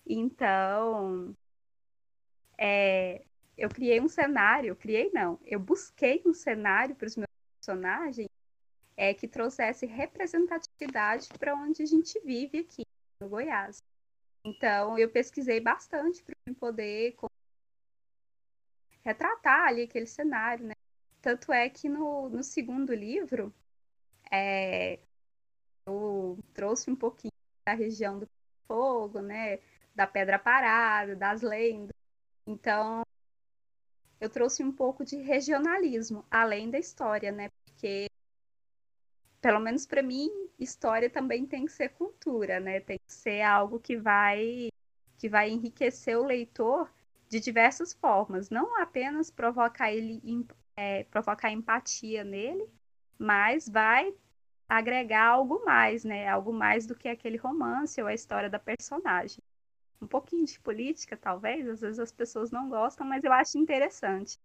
Então, 0.05 1.35
é, 2.57 3.23
eu 3.55 3.69
criei 3.69 4.01
um 4.01 4.07
cenário, 4.07 4.75
criei 4.75 5.11
não, 5.13 5.39
eu 5.45 5.59
busquei 5.59 6.23
um 6.25 6.33
cenário 6.33 6.95
para 6.95 7.07
os 7.07 7.15
meus 7.15 7.27
personagens 7.59 8.27
é, 8.95 9.13
que 9.13 9.27
trouxesse 9.27 9.85
representatividade 9.85 11.29
para 11.37 11.55
onde 11.55 11.83
a 11.83 11.85
gente 11.85 12.19
vive 12.21 12.59
aqui, 12.59 12.83
no 13.21 13.29
Goiás. 13.29 13.77
Então, 14.43 14.97
eu 14.97 15.09
pesquisei 15.11 15.59
bastante 15.59 16.23
para 16.23 16.35
poder 16.59 17.15
retratar 19.07 19.69
ali 19.69 19.83
aquele 19.83 20.05
cenário, 20.05 20.65
né? 20.65 20.73
Tanto 21.21 21.53
é 21.53 21.69
que 21.69 21.87
no, 21.87 22.29
no 22.29 22.43
segundo 22.43 22.93
livro, 22.93 23.53
é, 24.29 24.99
eu 25.85 26.37
trouxe 26.53 26.91
um 26.91 26.95
pouquinho 26.95 27.31
da 27.65 27.73
região 27.73 28.19
do 28.19 28.27
fogo, 28.67 29.21
né? 29.21 29.59
Da 29.95 30.05
pedra 30.05 30.37
parada, 30.37 31.15
das 31.15 31.41
lendas. 31.41 31.95
Então, 32.45 33.01
eu 34.19 34.29
trouxe 34.29 34.61
um 34.61 34.73
pouco 34.73 35.05
de 35.05 35.15
regionalismo, 35.15 36.25
além 36.29 36.69
da 36.69 36.77
história, 36.77 37.31
né? 37.31 37.49
Porque, 37.65 38.07
pelo 39.39 39.61
menos 39.61 39.85
para 39.85 40.03
mim, 40.03 40.29
história 40.59 41.09
também 41.09 41.45
tem 41.45 41.65
que 41.65 41.71
ser 41.71 41.89
cultura, 41.89 42.59
né? 42.59 42.81
Tem 42.81 42.99
que 42.99 43.13
ser 43.13 43.41
algo 43.41 43.79
que 43.79 43.95
vai 43.95 44.67
que 45.17 45.29
vai 45.29 45.49
enriquecer 45.49 46.15
o 46.15 46.25
leitor 46.25 46.91
de 47.29 47.39
diversas 47.39 47.93
formas, 47.93 48.49
não 48.49 48.81
apenas 48.81 49.29
provocar 49.29 49.91
ele 49.91 50.21
é, 50.75 51.03
provocar 51.05 51.51
empatia 51.51 52.23
nele, 52.23 52.67
mas 53.17 53.67
vai 53.67 54.13
agregar 54.69 55.27
algo 55.27 55.63
mais, 55.65 56.03
né? 56.03 56.27
Algo 56.27 56.53
mais 56.53 56.85
do 56.85 56.93
que 56.95 57.09
aquele 57.09 57.37
romance 57.37 57.99
ou 58.01 58.07
a 58.07 58.13
história 58.13 58.49
da 58.49 58.59
personagem. 58.59 59.39
Um 60.01 60.07
pouquinho 60.07 60.45
de 60.45 60.59
política, 60.59 61.17
talvez, 61.17 61.67
às 61.67 61.81
vezes 61.81 61.99
as 61.99 62.11
pessoas 62.11 62.51
não 62.51 62.69
gostam, 62.69 63.07
mas 63.07 63.23
eu 63.23 63.33
acho 63.33 63.57
interessante. 63.57 64.39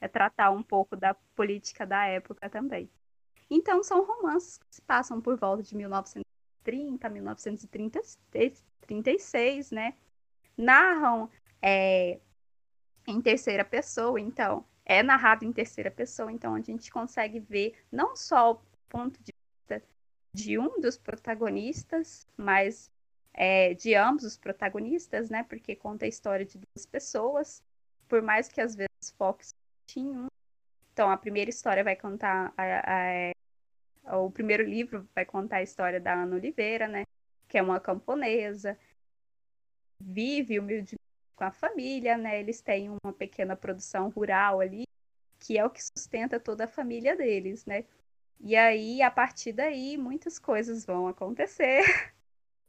É 0.00 0.06
tratar 0.06 0.50
um 0.50 0.62
pouco 0.62 0.94
da 0.96 1.14
política 1.34 1.84
da 1.86 2.06
época 2.06 2.48
também. 2.48 2.88
Então, 3.50 3.82
são 3.82 4.04
romances 4.04 4.58
que 4.58 4.66
se 4.70 4.82
passam 4.82 5.20
por 5.20 5.36
volta 5.36 5.62
de 5.62 5.76
1930, 5.76 7.08
1936, 7.08 9.70
né? 9.70 9.94
Narram 10.56 11.28
é, 11.66 12.20
em 13.06 13.22
terceira 13.22 13.64
pessoa, 13.64 14.20
então, 14.20 14.66
é 14.84 15.02
narrado 15.02 15.46
em 15.46 15.52
terceira 15.52 15.90
pessoa, 15.90 16.30
então 16.30 16.54
a 16.54 16.60
gente 16.60 16.90
consegue 16.90 17.40
ver 17.40 17.74
não 17.90 18.14
só 18.14 18.52
o 18.52 18.60
ponto 18.86 19.18
de 19.22 19.32
vista 19.32 19.82
de 20.34 20.58
um 20.58 20.78
dos 20.78 20.98
protagonistas, 20.98 22.28
mas 22.36 22.90
é, 23.32 23.72
de 23.72 23.94
ambos 23.94 24.24
os 24.24 24.36
protagonistas, 24.36 25.30
né? 25.30 25.42
Porque 25.44 25.74
conta 25.74 26.04
a 26.04 26.08
história 26.08 26.44
de 26.44 26.58
duas 26.58 26.84
pessoas, 26.84 27.62
por 28.06 28.20
mais 28.20 28.46
que 28.46 28.60
às 28.60 28.74
vezes 28.74 29.14
foque 29.16 29.46
em 29.96 30.06
um. 30.06 30.26
Então, 30.92 31.10
a 31.10 31.16
primeira 31.16 31.48
história 31.48 31.82
vai 31.82 31.96
contar 31.96 32.52
a, 32.58 33.32
a, 34.04 34.12
a, 34.12 34.18
o 34.18 34.30
primeiro 34.30 34.62
livro 34.62 35.08
vai 35.14 35.24
contar 35.24 35.56
a 35.56 35.62
história 35.62 35.98
da 35.98 36.12
Ana 36.12 36.36
Oliveira, 36.36 36.86
né? 36.86 37.04
Que 37.48 37.56
é 37.56 37.62
uma 37.62 37.80
camponesa, 37.80 38.78
vive 39.98 40.58
humildemente 40.58 41.03
com 41.44 41.48
a 41.48 41.50
família, 41.50 42.16
né? 42.16 42.40
Eles 42.40 42.60
têm 42.60 42.88
uma 42.88 43.12
pequena 43.12 43.54
produção 43.54 44.08
rural 44.08 44.60
ali, 44.60 44.84
que 45.38 45.58
é 45.58 45.64
o 45.64 45.70
que 45.70 45.82
sustenta 45.82 46.40
toda 46.40 46.64
a 46.64 46.68
família 46.68 47.14
deles, 47.14 47.66
né? 47.66 47.84
E 48.40 48.56
aí, 48.56 49.02
a 49.02 49.10
partir 49.10 49.52
daí, 49.52 49.96
muitas 49.98 50.38
coisas 50.38 50.84
vão 50.84 51.06
acontecer. 51.06 51.82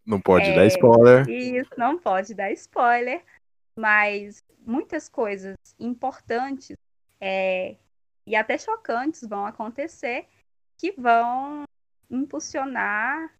Não 0.06 0.22
pode 0.22 0.52
é, 0.52 0.56
dar 0.56 0.68
spoiler. 0.68 1.28
Isso, 1.28 1.72
não 1.80 1.98
pode 1.98 2.36
dar 2.36 2.52
spoiler. 2.52 3.24
Mas 3.76 4.44
muitas 4.60 5.10
coisas 5.10 5.58
importantes 5.80 6.78
é, 7.20 7.76
e 8.24 8.36
até 8.36 8.56
chocantes 8.56 9.28
vão 9.28 9.48
acontecer 9.48 10.28
que 10.78 10.92
vão 10.92 11.64
impulsionar 12.08 13.34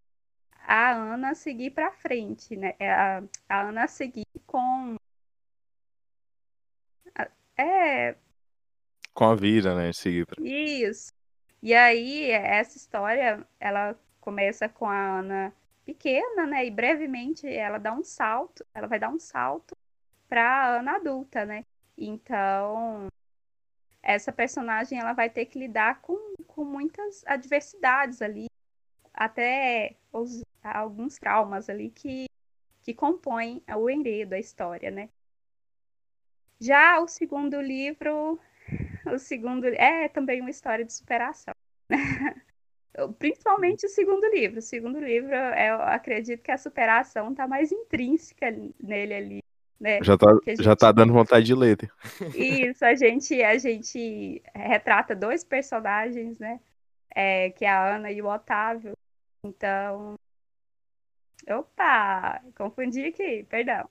a 0.68 0.94
Ana 0.94 1.30
a 1.30 1.36
seguir 1.36 1.70
para 1.70 1.92
frente, 1.92 2.56
né? 2.56 2.74
É, 2.80 2.92
a, 2.92 3.24
a 3.48 3.62
Ana 3.62 3.84
a 3.84 3.88
seguir 3.88 4.26
com 4.48 4.96
é. 7.58 8.16
Com 9.14 9.26
a 9.26 9.36
vida, 9.36 9.76
né? 9.76 9.94
Seguir 9.94 10.26
pra... 10.26 10.36
Isso. 10.46 11.14
E 11.62 11.74
aí, 11.74 12.30
essa 12.32 12.78
história, 12.78 13.46
ela 13.60 13.98
começa 14.20 14.68
com 14.68 14.86
a 14.86 15.20
Ana 15.20 15.54
pequena, 15.86 16.46
né? 16.46 16.66
E 16.66 16.72
brevemente 16.72 17.48
ela 17.48 17.78
dá 17.78 17.94
um 17.94 18.04
salto, 18.04 18.66
ela 18.74 18.88
vai 18.88 19.00
dar 19.00 19.10
um 19.10 19.20
salto 19.20 19.76
pra 20.28 20.78
Ana 20.80 20.96
adulta, 20.96 21.46
né? 21.46 21.64
Então, 21.98 23.08
essa 24.02 24.32
personagem 24.32 25.00
ela 25.00 25.14
vai 25.14 25.30
ter 25.30 25.46
que 25.46 25.58
lidar 25.58 26.02
com, 26.02 26.36
com 26.48 26.66
muitas 26.66 27.24
adversidades 27.26 28.22
ali, 28.22 28.48
até 29.14 29.96
os, 30.12 30.44
alguns 30.64 31.16
traumas 31.16 31.70
ali 31.70 31.90
que, 31.90 32.26
que 32.82 32.94
compõem 32.94 33.64
o 33.76 33.90
enredo, 33.90 34.36
a 34.36 34.40
história, 34.40 34.92
né? 34.92 35.10
Já 36.60 37.00
o 37.00 37.08
segundo 37.08 37.60
livro, 37.62 38.40
o 39.06 39.20
segundo 39.20 39.66
é 39.68 40.08
também 40.08 40.42
uma 40.42 40.50
história 40.50 40.86
de 40.86 40.94
superação. 40.94 41.54
Principalmente 43.20 43.86
o 43.86 43.90
segundo 43.90 44.26
livro. 44.28 44.60
O 44.60 44.62
segundo 44.62 45.00
livro, 45.00 45.34
eu 45.34 45.82
acredito 45.82 46.42
que 46.42 46.52
a 46.52 46.58
superação 46.58 47.32
está 47.32 47.48
mais 47.48 47.72
intrínseca 47.72 48.48
nele 48.82 49.14
ali. 49.14 49.44
Né? 49.78 50.00
Já 50.02 50.18
tá, 50.18 50.28
gente... 50.48 50.64
já 50.64 50.76
tá 50.76 50.92
dando 50.94 51.12
vontade 51.12 51.46
de 51.46 51.54
ler. 51.54 51.78
Isso, 52.34 52.86
a 52.86 52.96
gente, 52.96 53.44
a 53.44 53.58
gente 53.58 54.42
retrata 54.56 55.14
dois 55.14 55.44
personagens, 55.44 56.40
né? 56.40 56.62
É, 57.14 57.50
que 57.50 57.66
é 57.66 57.70
a 57.70 57.96
Ana 57.96 58.10
e 58.12 58.22
o 58.22 58.28
Otávio. 58.28 58.94
Então. 59.44 60.16
Opa! 61.50 62.42
Confundi 62.56 63.04
aqui, 63.04 63.44
perdão 63.50 63.90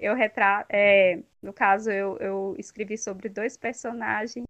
eu 0.00 0.14
retrato, 0.14 0.66
é, 0.70 1.22
no 1.42 1.52
caso, 1.52 1.90
eu, 1.90 2.16
eu 2.16 2.56
escrevi 2.58 2.96
sobre 2.96 3.28
dois 3.28 3.56
personagens, 3.56 4.46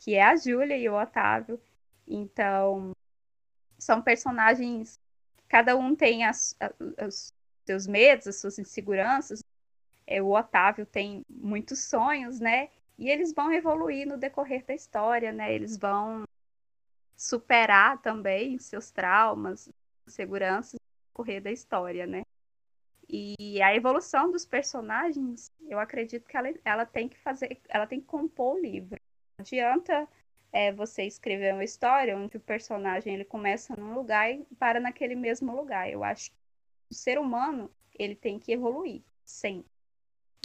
que 0.00 0.16
é 0.16 0.22
a 0.22 0.34
Júlia 0.34 0.76
e 0.76 0.88
o 0.88 1.00
Otávio. 1.00 1.60
Então, 2.06 2.90
são 3.78 4.02
personagens, 4.02 5.00
cada 5.48 5.76
um 5.76 5.94
tem 5.94 6.24
as, 6.24 6.56
os 7.06 7.32
seus 7.64 7.86
medos, 7.86 8.26
as 8.26 8.36
suas 8.40 8.58
inseguranças. 8.58 9.40
É, 10.04 10.20
o 10.20 10.30
Otávio 10.30 10.84
tem 10.84 11.24
muitos 11.30 11.84
sonhos, 11.84 12.40
né? 12.40 12.68
E 12.98 13.08
eles 13.08 13.32
vão 13.32 13.52
evoluir 13.52 14.06
no 14.06 14.16
decorrer 14.16 14.64
da 14.66 14.74
história, 14.74 15.32
né? 15.32 15.54
Eles 15.54 15.76
vão 15.76 16.24
superar 17.16 18.02
também 18.02 18.58
seus 18.58 18.90
traumas, 18.90 19.70
inseguranças 20.08 20.74
no 20.74 20.80
decorrer 21.08 21.40
da 21.40 21.52
história, 21.52 22.04
né? 22.04 22.22
E 23.14 23.60
a 23.60 23.74
evolução 23.74 24.30
dos 24.30 24.46
personagens, 24.46 25.52
eu 25.68 25.78
acredito 25.78 26.26
que 26.26 26.34
ela, 26.34 26.48
ela 26.64 26.86
tem 26.86 27.10
que 27.10 27.18
fazer, 27.18 27.60
ela 27.68 27.86
tem 27.86 28.00
que 28.00 28.06
compor 28.06 28.56
o 28.56 28.58
livro. 28.58 28.98
Não 29.36 29.42
adianta 29.42 30.08
é, 30.50 30.72
você 30.72 31.02
escrever 31.02 31.52
uma 31.52 31.62
história 31.62 32.16
onde 32.16 32.38
o 32.38 32.40
personagem 32.40 33.12
ele 33.12 33.24
começa 33.24 33.76
num 33.76 33.92
lugar 33.92 34.32
e 34.32 34.46
para 34.58 34.80
naquele 34.80 35.14
mesmo 35.14 35.54
lugar. 35.54 35.90
Eu 35.90 36.02
acho 36.02 36.30
que 36.30 36.36
o 36.90 36.94
ser 36.94 37.18
humano 37.18 37.70
ele 37.98 38.14
tem 38.14 38.38
que 38.38 38.50
evoluir 38.50 39.02
sempre. 39.26 39.70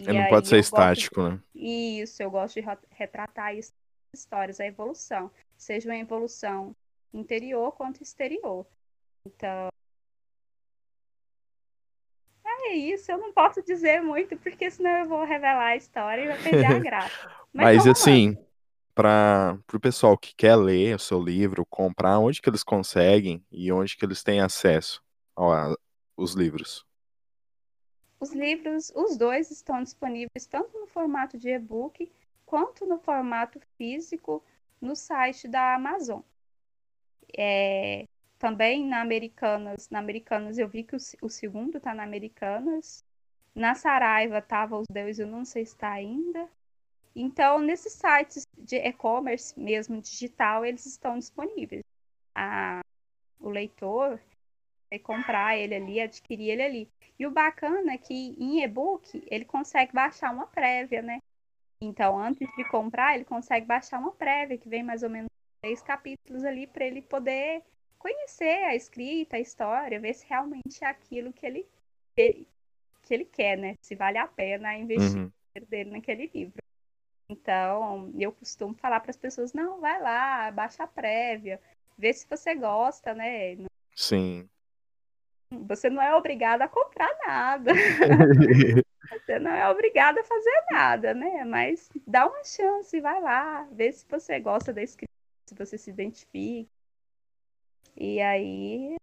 Ele 0.02 0.20
não 0.20 0.28
pode 0.28 0.50
ser 0.50 0.60
estático, 0.60 1.24
de... 1.24 1.30
né? 1.30 1.40
Isso, 1.56 2.22
eu 2.22 2.30
gosto 2.30 2.62
de 2.62 2.68
retratar 2.92 3.56
isso 3.56 3.74
histórias, 4.14 4.60
a 4.60 4.66
evolução. 4.66 5.32
Seja 5.56 5.90
uma 5.90 5.98
evolução 5.98 6.76
interior 7.14 7.72
quanto 7.72 8.04
exterior. 8.04 8.66
Então, 9.26 9.70
é 12.68 12.76
isso, 12.76 13.12
eu 13.12 13.18
não 13.18 13.32
posso 13.32 13.62
dizer 13.64 14.02
muito, 14.02 14.38
porque 14.38 14.70
senão 14.70 14.92
eu 14.92 15.08
vou 15.08 15.24
revelar 15.24 15.68
a 15.68 15.76
história 15.76 16.24
e 16.24 16.28
vai 16.28 16.42
perder 16.42 16.66
a 16.66 16.80
graça. 16.80 17.32
Mas, 17.54 17.78
Mas 17.78 17.88
assim, 17.88 18.38
para 18.94 19.58
o 19.74 19.80
pessoal 19.80 20.18
que 20.18 20.36
quer 20.36 20.56
ler 20.56 20.96
o 20.96 21.00
seu 21.00 21.22
livro, 21.22 21.66
comprar, 21.66 22.20
onde 22.20 22.42
que 22.42 22.50
eles 22.50 22.64
conseguem 22.64 23.46
e 23.52 23.72
onde 23.72 23.96
que 23.96 24.04
eles 24.04 24.24
têm 24.24 24.42
acesso 24.42 25.04
aos 25.36 26.34
livros? 26.34 26.86
Os 28.20 28.34
livros, 28.34 28.92
os 28.96 29.16
dois 29.16 29.52
estão 29.52 29.84
disponíveis 29.84 30.48
tanto 30.50 30.78
no 30.80 30.88
formato 30.88 31.38
de 31.38 31.50
e-book 31.50 32.12
quanto 32.46 32.86
no 32.86 32.98
formato 32.98 33.60
físico 33.78 34.44
no 34.82 34.96
site 34.96 35.48
da 35.48 35.76
Amazon. 35.76 36.22
É, 37.38 38.08
também 38.38 38.86
na 38.86 39.02
Americanas, 39.02 39.89
na 39.89 40.00
Americanas 40.00 40.58
eu 40.58 40.67
vi 40.67 40.84
que 40.84 40.95
o, 40.95 41.00
o 41.21 41.30
segundo 41.30 41.80
tá 41.80 41.93
na 41.93 42.04
Americanas. 42.04 43.04
Na 43.54 43.73
Saraiva 43.73 44.41
tava 44.41 44.78
os 44.78 44.86
dois, 44.89 45.19
eu 45.19 45.28
não 45.28 45.43
sei 45.43 45.65
se 45.65 45.73
está 45.73 45.91
ainda. 45.91 46.47
Então, 47.15 47.60
nesses 47.60 47.93
sites 47.93 48.45
de 48.56 48.76
e-commerce 48.76 49.60
mesmo 49.60 50.00
digital, 50.00 50.63
eles 50.63 50.86
estão 50.86 51.17
disponíveis. 51.17 51.84
A, 52.36 52.82
o 53.39 53.50
leitor 53.50 54.21
vai 54.89 55.00
comprar 55.00 55.58
ele 55.58 55.73
ali, 55.73 56.00
adquirir 56.00 56.52
ele 56.52 56.62
ali. 56.62 56.91
E 57.17 57.26
o 57.26 57.32
bacana 57.32 57.93
é 57.93 57.97
que 57.97 58.13
em 58.13 58.63
e-book 58.63 59.23
ele 59.32 59.45
consegue 59.45 59.91
baixar 59.93 60.32
uma 60.32 60.45
prévia, 60.45 61.02
né? 61.02 61.19
Então, 61.82 62.19
antes 62.19 62.47
de 62.56 62.63
comprar, 62.69 63.15
ele 63.15 63.26
consegue 63.26 63.65
baixar 63.65 64.00
uma 64.00 64.12
prévia, 64.12 64.58
que 64.58 64.69
vem 64.69 64.84
mais 64.84 65.02
ou 65.02 65.10
menos 65.10 65.30
três 65.62 65.82
capítulos 65.82 66.43
ali, 66.43 66.67
para 66.67 66.86
ele 66.86 67.02
poder 67.02 67.63
conhecer 67.98 68.64
a 68.66 68.76
escrita, 68.76 69.38
a 69.38 69.40
história, 69.40 70.00
ver 70.00 70.14
se 70.14 70.26
realmente 70.28 70.84
é 70.84 70.88
aquilo 70.88 71.34
que 71.34 71.46
ele, 71.46 71.68
que 72.16 73.14
ele 73.14 73.26
quer, 73.26 73.58
né? 73.58 73.76
Se 73.82 73.96
vale 73.96 74.18
a 74.18 74.28
pena 74.28 74.76
investir 74.76 75.20
uhum. 75.20 75.32
dele 75.70 75.92
naquele 75.92 76.30
livro. 76.34 76.62
Então, 77.30 78.12
eu 78.18 78.32
costumo 78.32 78.74
falar 78.76 79.00
para 79.00 79.12
as 79.12 79.18
pessoas: 79.18 79.54
não, 79.54 79.82
vai 79.82 80.02
lá, 80.02 80.50
baixa 80.52 80.84
a 80.84 80.88
prévia, 80.88 81.60
vê 81.98 82.14
se 82.14 82.28
você 82.30 82.56
gosta, 82.56 83.14
né? 83.14 83.58
Sim. 83.96 84.48
Você 85.52 85.90
não 85.90 86.02
é 86.02 86.14
obrigado 86.16 86.62
a 86.62 86.68
comprar 86.68 87.10
nada. 87.26 87.72
você 89.10 89.40
não 89.40 89.52
é 89.52 89.70
obrigado 89.70 90.20
a 90.20 90.24
fazer 90.24 90.66
nada, 90.72 91.14
né? 91.14 91.44
Mas 91.46 91.90
dá 92.06 92.28
uma 92.28 92.44
chance, 92.44 93.00
vai 93.00 93.22
lá, 93.22 93.64
vê 93.72 93.92
se 93.92 94.06
você 94.08 94.40
gosta 94.40 94.74
da 94.74 94.82
escrita, 94.82 95.12
se 95.46 95.56
você 95.56 95.78
se 95.78 95.90
identifica. 95.90 96.70
E 97.98 98.22
aí 98.22 98.96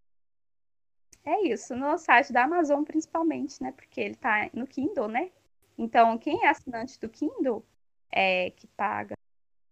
é 1.24 1.48
isso, 1.48 1.74
no 1.74 1.98
site 1.98 2.32
da 2.32 2.44
Amazon 2.44 2.84
principalmente, 2.84 3.62
né? 3.62 3.72
Porque 3.72 4.00
ele 4.00 4.14
tá 4.14 4.48
no 4.52 4.66
Kindle, 4.66 5.08
né? 5.08 5.30
Então, 5.76 6.16
quem 6.18 6.44
é 6.44 6.48
assinante 6.48 7.00
do 7.00 7.08
Kindle, 7.08 7.64
é, 8.12 8.50
que 8.50 8.66
paga 8.68 9.14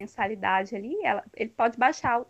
mensalidade 0.01 0.75
ali, 0.75 0.97
ela, 1.05 1.25
ele 1.37 1.51
pode 1.51 1.79
baixar 1.79 2.23
o, 2.23 2.27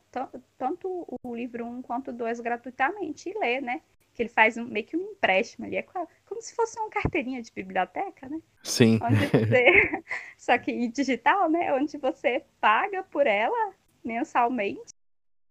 tanto 0.59 1.07
o 1.22 1.35
livro 1.35 1.64
1 1.64 1.83
quanto 1.83 2.11
o 2.11 2.12
2 2.12 2.40
gratuitamente 2.40 3.31
e 3.31 3.38
ler, 3.38 3.62
né? 3.62 3.81
Que 4.12 4.22
ele 4.22 4.28
faz 4.28 4.59
um, 4.59 4.64
meio 4.66 4.85
que 4.85 4.94
um 4.94 5.12
empréstimo 5.12 5.64
ali. 5.64 5.76
É 5.76 5.83
como 5.83 6.42
se 6.42 6.55
fosse 6.55 6.78
uma 6.78 6.90
carteirinha 6.90 7.40
de 7.40 7.50
biblioteca, 7.50 8.28
né? 8.28 8.42
Sim. 8.62 8.98
Onde 9.02 9.26
você... 9.26 10.05
Só 10.37 10.59
que 10.59 10.88
digital, 10.88 11.48
né? 11.48 11.72
Onde 11.72 11.96
você 11.96 12.44
paga 12.61 13.02
por 13.05 13.26
ela 13.26 13.72
mensalmente 14.05 14.92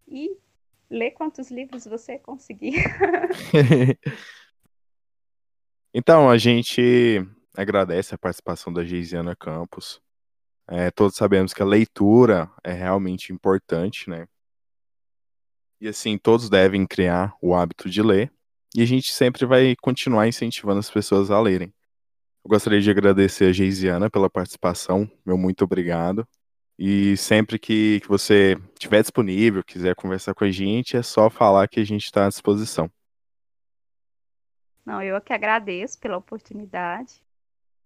e 0.08 0.38
lê 0.92 1.10
quantos 1.10 1.50
livros 1.50 1.86
você 1.86 2.20
conseguir. 2.20 2.74
então, 5.94 6.30
a 6.30 6.38
gente 6.38 7.26
agradece 7.56 8.14
a 8.14 8.18
participação 8.18 8.72
da 8.72 8.84
Geisiana 8.84 9.36
Campos. 9.36 10.02
É, 10.68 10.92
todos 10.92 11.16
sabemos 11.16 11.54
que 11.54 11.62
a 11.62 11.66
leitura 11.66 12.52
é 12.64 12.74
realmente 12.74 13.34
importante, 13.34 14.10
né? 14.10 14.28
E 15.80 15.88
assim, 15.88 16.18
todos 16.18 16.50
devem 16.50 16.86
criar 16.86 17.34
o 17.42 17.56
hábito 17.56 17.90
de 17.90 18.02
ler. 18.02 18.32
E 18.76 18.82
a 18.82 18.86
gente 18.86 19.12
sempre 19.12 19.46
vai 19.46 19.76
continuar 19.82 20.28
incentivando 20.28 20.80
as 20.80 20.90
pessoas 20.90 21.32
a 21.32 21.42
lerem. 21.42 21.74
Eu 22.44 22.50
gostaria 22.50 22.82
de 22.82 22.90
agradecer 22.90 23.46
a 23.46 23.52
Geisiana 23.52 24.10
pela 24.10 24.30
participação. 24.30 25.10
Meu 25.26 25.38
muito 25.38 25.64
obrigado. 25.64 26.28
E 26.78 27.16
sempre 27.18 27.60
que, 27.60 28.00
que 28.00 28.08
você 28.08 28.58
estiver 28.74 29.02
disponível, 29.02 29.64
quiser 29.64 29.96
conversar 29.96 30.34
com 30.34 30.44
a 30.44 30.52
gente, 30.52 30.98
é 30.98 31.04
só 31.04 31.30
falar 31.30 31.68
que 31.68 31.80
a 31.80 31.84
gente 31.84 32.06
está 32.06 32.26
à 32.26 32.30
disposição. 32.30 32.90
Não, 34.86 35.02
eu 35.02 35.20
que 35.22 35.32
agradeço 35.32 36.00
pela 36.00 36.18
oportunidade 36.18 37.22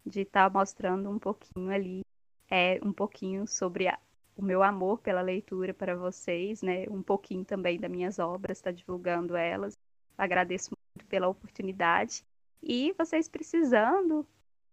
de 0.04 0.22
estar 0.22 0.50
tá 0.50 0.58
mostrando 0.58 1.10
um 1.10 1.18
pouquinho 1.18 1.70
ali, 1.70 2.00
é, 2.48 2.80
um 2.82 2.92
pouquinho 2.92 3.46
sobre 3.46 3.88
a, 3.88 3.98
o 4.36 4.42
meu 4.42 4.62
amor 4.62 4.98
pela 4.98 5.20
leitura 5.20 5.74
para 5.74 5.94
vocês, 5.94 6.62
né? 6.62 6.86
Um 6.88 7.02
pouquinho 7.02 7.44
também 7.44 7.78
das 7.78 7.90
minhas 7.90 8.18
obras, 8.18 8.58
está 8.58 8.70
divulgando 8.70 9.36
elas. 9.36 9.74
Agradeço 10.16 10.70
muito 10.94 11.06
pela 11.08 11.28
oportunidade. 11.28 12.24
E 12.62 12.94
vocês 12.96 13.28
precisando, 13.28 14.26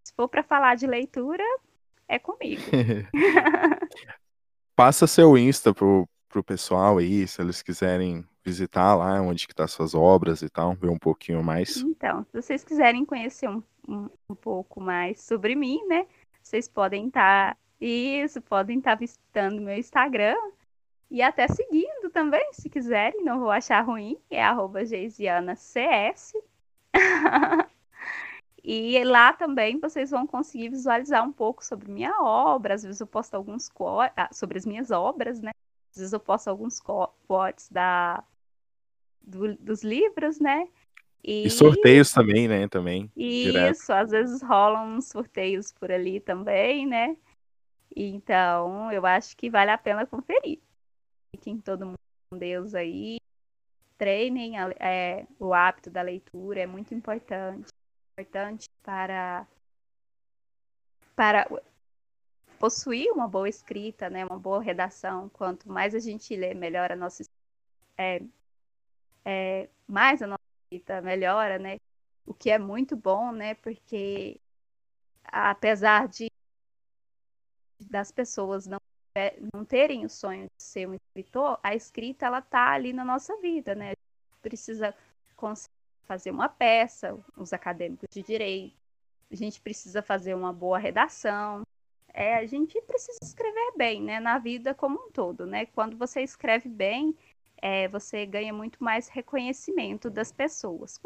se 0.03 0.13
for 0.13 0.27
para 0.27 0.43
falar 0.43 0.75
de 0.75 0.87
leitura, 0.87 1.43
é 2.13 2.19
comigo. 2.19 2.61
Passa 4.75 5.07
seu 5.07 5.37
Insta 5.37 5.73
pro, 5.73 6.07
pro 6.29 6.43
pessoal 6.43 6.97
aí, 6.97 7.27
se 7.27 7.41
eles 7.41 7.61
quiserem 7.61 8.25
visitar 8.43 8.95
lá 8.95 9.21
onde 9.21 9.47
que 9.47 9.55
tá 9.55 9.67
suas 9.67 9.95
obras 9.95 10.41
e 10.41 10.49
tal, 10.49 10.75
ver 10.75 10.89
um 10.89 10.97
pouquinho 10.97 11.43
mais. 11.43 11.77
Então, 11.77 12.25
se 12.25 12.41
vocês 12.41 12.63
quiserem 12.63 13.05
conhecer 13.05 13.49
um, 13.49 13.63
um, 13.87 14.09
um 14.29 14.35
pouco 14.35 14.81
mais 14.81 15.21
sobre 15.21 15.55
mim, 15.55 15.79
né? 15.87 16.05
Vocês 16.41 16.67
podem 16.67 17.07
estar. 17.07 17.53
Tá, 17.53 17.57
isso, 17.79 18.41
podem 18.41 18.77
estar 18.77 18.91
tá 18.91 18.95
visitando 18.95 19.61
meu 19.61 19.77
Instagram 19.77 20.37
e 21.11 21.21
até 21.21 21.47
seguindo 21.47 22.09
também, 22.11 22.53
se 22.53 22.69
quiserem, 22.69 23.23
não 23.23 23.39
vou 23.39 23.51
achar 23.51 23.81
ruim, 23.81 24.17
é 24.29 24.43
arroba 24.43 24.85
geisianacs. 24.85 26.33
E 28.63 29.03
lá 29.03 29.33
também 29.33 29.77
vocês 29.77 30.09
vão 30.09 30.25
conseguir 30.25 30.69
visualizar 30.69 31.27
um 31.27 31.33
pouco 31.33 31.63
sobre 31.65 31.91
minha 31.91 32.17
obra. 32.21 32.75
Às 32.75 32.83
vezes 32.83 33.01
eu 33.01 33.07
posto 33.07 33.35
alguns 33.35 33.69
ah, 34.15 34.29
sobre 34.31 34.57
as 34.57 34.65
minhas 34.65 34.89
obras, 34.89 35.41
né? 35.41 35.51
Às 35.91 35.97
vezes 35.97 36.13
eu 36.13 36.19
posto 36.19 36.47
alguns 36.47 36.79
quotes 36.79 37.69
da 37.69 38.23
do, 39.21 39.55
dos 39.57 39.83
livros, 39.83 40.39
né? 40.39 40.69
E... 41.21 41.45
e, 41.45 41.49
sorteios 41.49 42.11
também, 42.13 42.47
né? 42.47 42.67
Também. 42.69 43.11
Isso, 43.17 43.51
direto. 43.51 43.91
às 43.91 44.11
vezes 44.11 44.41
rolam 44.41 44.95
uns 44.95 45.09
sorteios 45.09 45.73
por 45.73 45.91
ali 45.91 46.21
também, 46.21 46.85
né? 46.87 47.17
Então, 47.93 48.91
eu 48.91 49.05
acho 49.05 49.35
que 49.35 49.49
vale 49.49 49.71
a 49.71 49.77
pena 49.77 50.05
conferir. 50.05 50.59
Fiquem 51.35 51.59
todo 51.59 51.85
mundo 51.85 51.99
com 52.29 52.37
Deus 52.37 52.73
aí. 52.73 53.17
Treinem 53.97 54.53
é, 54.79 55.27
o 55.37 55.53
hábito 55.53 55.91
da 55.91 56.01
leitura, 56.01 56.61
é 56.61 56.65
muito 56.65 56.93
importante 56.93 57.67
importante 58.13 58.69
para 58.83 59.47
para 61.15 61.47
possuir 62.59 63.11
uma 63.11 63.27
boa 63.27 63.47
escrita, 63.49 64.09
né, 64.09 64.25
uma 64.25 64.39
boa 64.39 64.61
redação. 64.61 65.29
Quanto 65.29 65.69
mais 65.69 65.93
a 65.93 65.99
gente 65.99 66.35
lê, 66.35 66.53
melhor 66.53 66.91
a 66.91 66.95
nossa 66.95 67.23
é, 67.97 68.21
é, 69.25 69.69
mais 69.87 70.21
a 70.21 70.27
nossa 70.27 70.41
escrita 70.65 71.01
melhora, 71.01 71.59
né? 71.59 71.77
O 72.25 72.33
que 72.33 72.49
é 72.49 72.57
muito 72.57 72.95
bom, 72.95 73.31
né? 73.31 73.55
Porque 73.55 74.39
apesar 75.25 76.07
de 76.07 76.31
das 77.79 78.11
pessoas 78.11 78.65
não 78.67 78.79
não 79.53 79.63
terem 79.63 80.05
o 80.05 80.09
sonho 80.09 80.47
de 80.57 80.63
ser 80.63 80.87
um 80.87 80.95
escritor, 80.95 81.59
a 81.61 81.75
escrita 81.75 82.25
ela 82.25 82.41
tá 82.41 82.71
ali 82.71 82.91
na 82.91 83.05
nossa 83.05 83.37
vida, 83.37 83.75
né? 83.75 83.93
precisa 84.43 84.93
conseguir 85.35 85.82
fazer 86.05 86.31
uma 86.31 86.49
peça, 86.49 87.17
os 87.37 87.53
acadêmicos 87.53 88.07
de 88.11 88.21
direito, 88.21 88.75
a 89.31 89.35
gente 89.35 89.59
precisa 89.61 90.01
fazer 90.01 90.35
uma 90.35 90.53
boa 90.53 90.77
redação, 90.77 91.63
é, 92.13 92.35
a 92.35 92.45
gente 92.45 92.79
precisa 92.81 93.17
escrever 93.21 93.73
bem, 93.75 94.01
né, 94.01 94.19
na 94.19 94.37
vida 94.37 94.75
como 94.75 95.07
um 95.07 95.11
todo, 95.11 95.47
né? 95.47 95.65
Quando 95.65 95.97
você 95.97 96.21
escreve 96.21 96.69
bem, 96.69 97.17
é, 97.57 97.87
você 97.87 98.25
ganha 98.25 98.53
muito 98.53 98.83
mais 98.83 99.07
reconhecimento 99.07 100.09
das 100.09 100.31
pessoas. 100.31 100.99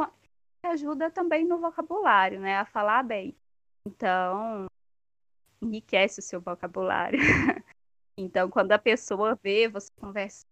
Ajuda 0.63 1.09
também 1.09 1.45
no 1.45 1.59
vocabulário, 1.59 2.39
né, 2.41 2.57
a 2.57 2.65
falar 2.65 3.03
bem. 3.03 3.33
Então, 3.85 4.65
enriquece 5.61 6.19
o 6.19 6.23
seu 6.23 6.41
vocabulário. 6.41 7.19
então, 8.17 8.49
quando 8.49 8.73
a 8.73 8.79
pessoa 8.79 9.39
vê 9.41 9.69
você 9.69 9.89
conversa 9.97 10.45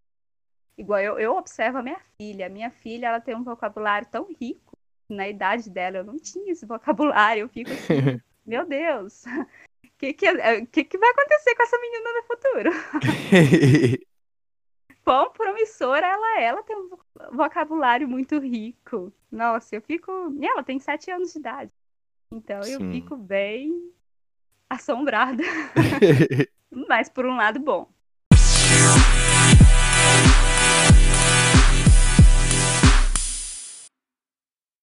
Igual 0.77 0.99
eu, 0.99 1.19
eu 1.19 1.35
observo 1.35 1.77
a 1.77 1.83
minha 1.83 1.99
filha. 2.17 2.49
Minha 2.49 2.69
filha, 2.69 3.07
ela 3.07 3.21
tem 3.21 3.35
um 3.35 3.43
vocabulário 3.43 4.07
tão 4.09 4.27
rico. 4.39 4.77
Na 5.07 5.27
idade 5.27 5.69
dela, 5.69 5.97
eu 5.97 6.03
não 6.03 6.17
tinha 6.17 6.51
esse 6.51 6.65
vocabulário. 6.65 7.41
Eu 7.41 7.49
fico 7.49 7.71
assim, 7.71 8.21
meu 8.45 8.65
Deus, 8.65 9.23
o 9.25 9.29
que, 9.97 10.13
que, 10.13 10.27
é, 10.27 10.65
que, 10.65 10.83
que 10.83 10.97
vai 10.97 11.09
acontecer 11.09 11.55
com 11.55 11.63
essa 11.63 11.77
menina 11.79 12.09
no 12.13 12.23
futuro? 12.23 12.69
Quão 15.03 15.31
promissora 15.31 16.05
ela 16.05 16.39
é. 16.39 16.45
Ela 16.45 16.63
tem 16.63 16.75
um 16.75 16.89
vocabulário 17.31 18.07
muito 18.07 18.39
rico. 18.39 19.13
Nossa, 19.31 19.75
eu 19.75 19.81
fico. 19.81 20.11
Ela 20.41 20.63
tem 20.63 20.79
sete 20.79 21.11
anos 21.11 21.31
de 21.31 21.39
idade. 21.39 21.71
Então 22.31 22.59
eu 22.61 22.79
fico 22.91 23.15
bem 23.15 23.93
assombrada. 24.67 25.43
Mas 26.89 27.07
por 27.07 27.25
um 27.25 27.35
lado 27.35 27.59
bom 27.59 27.94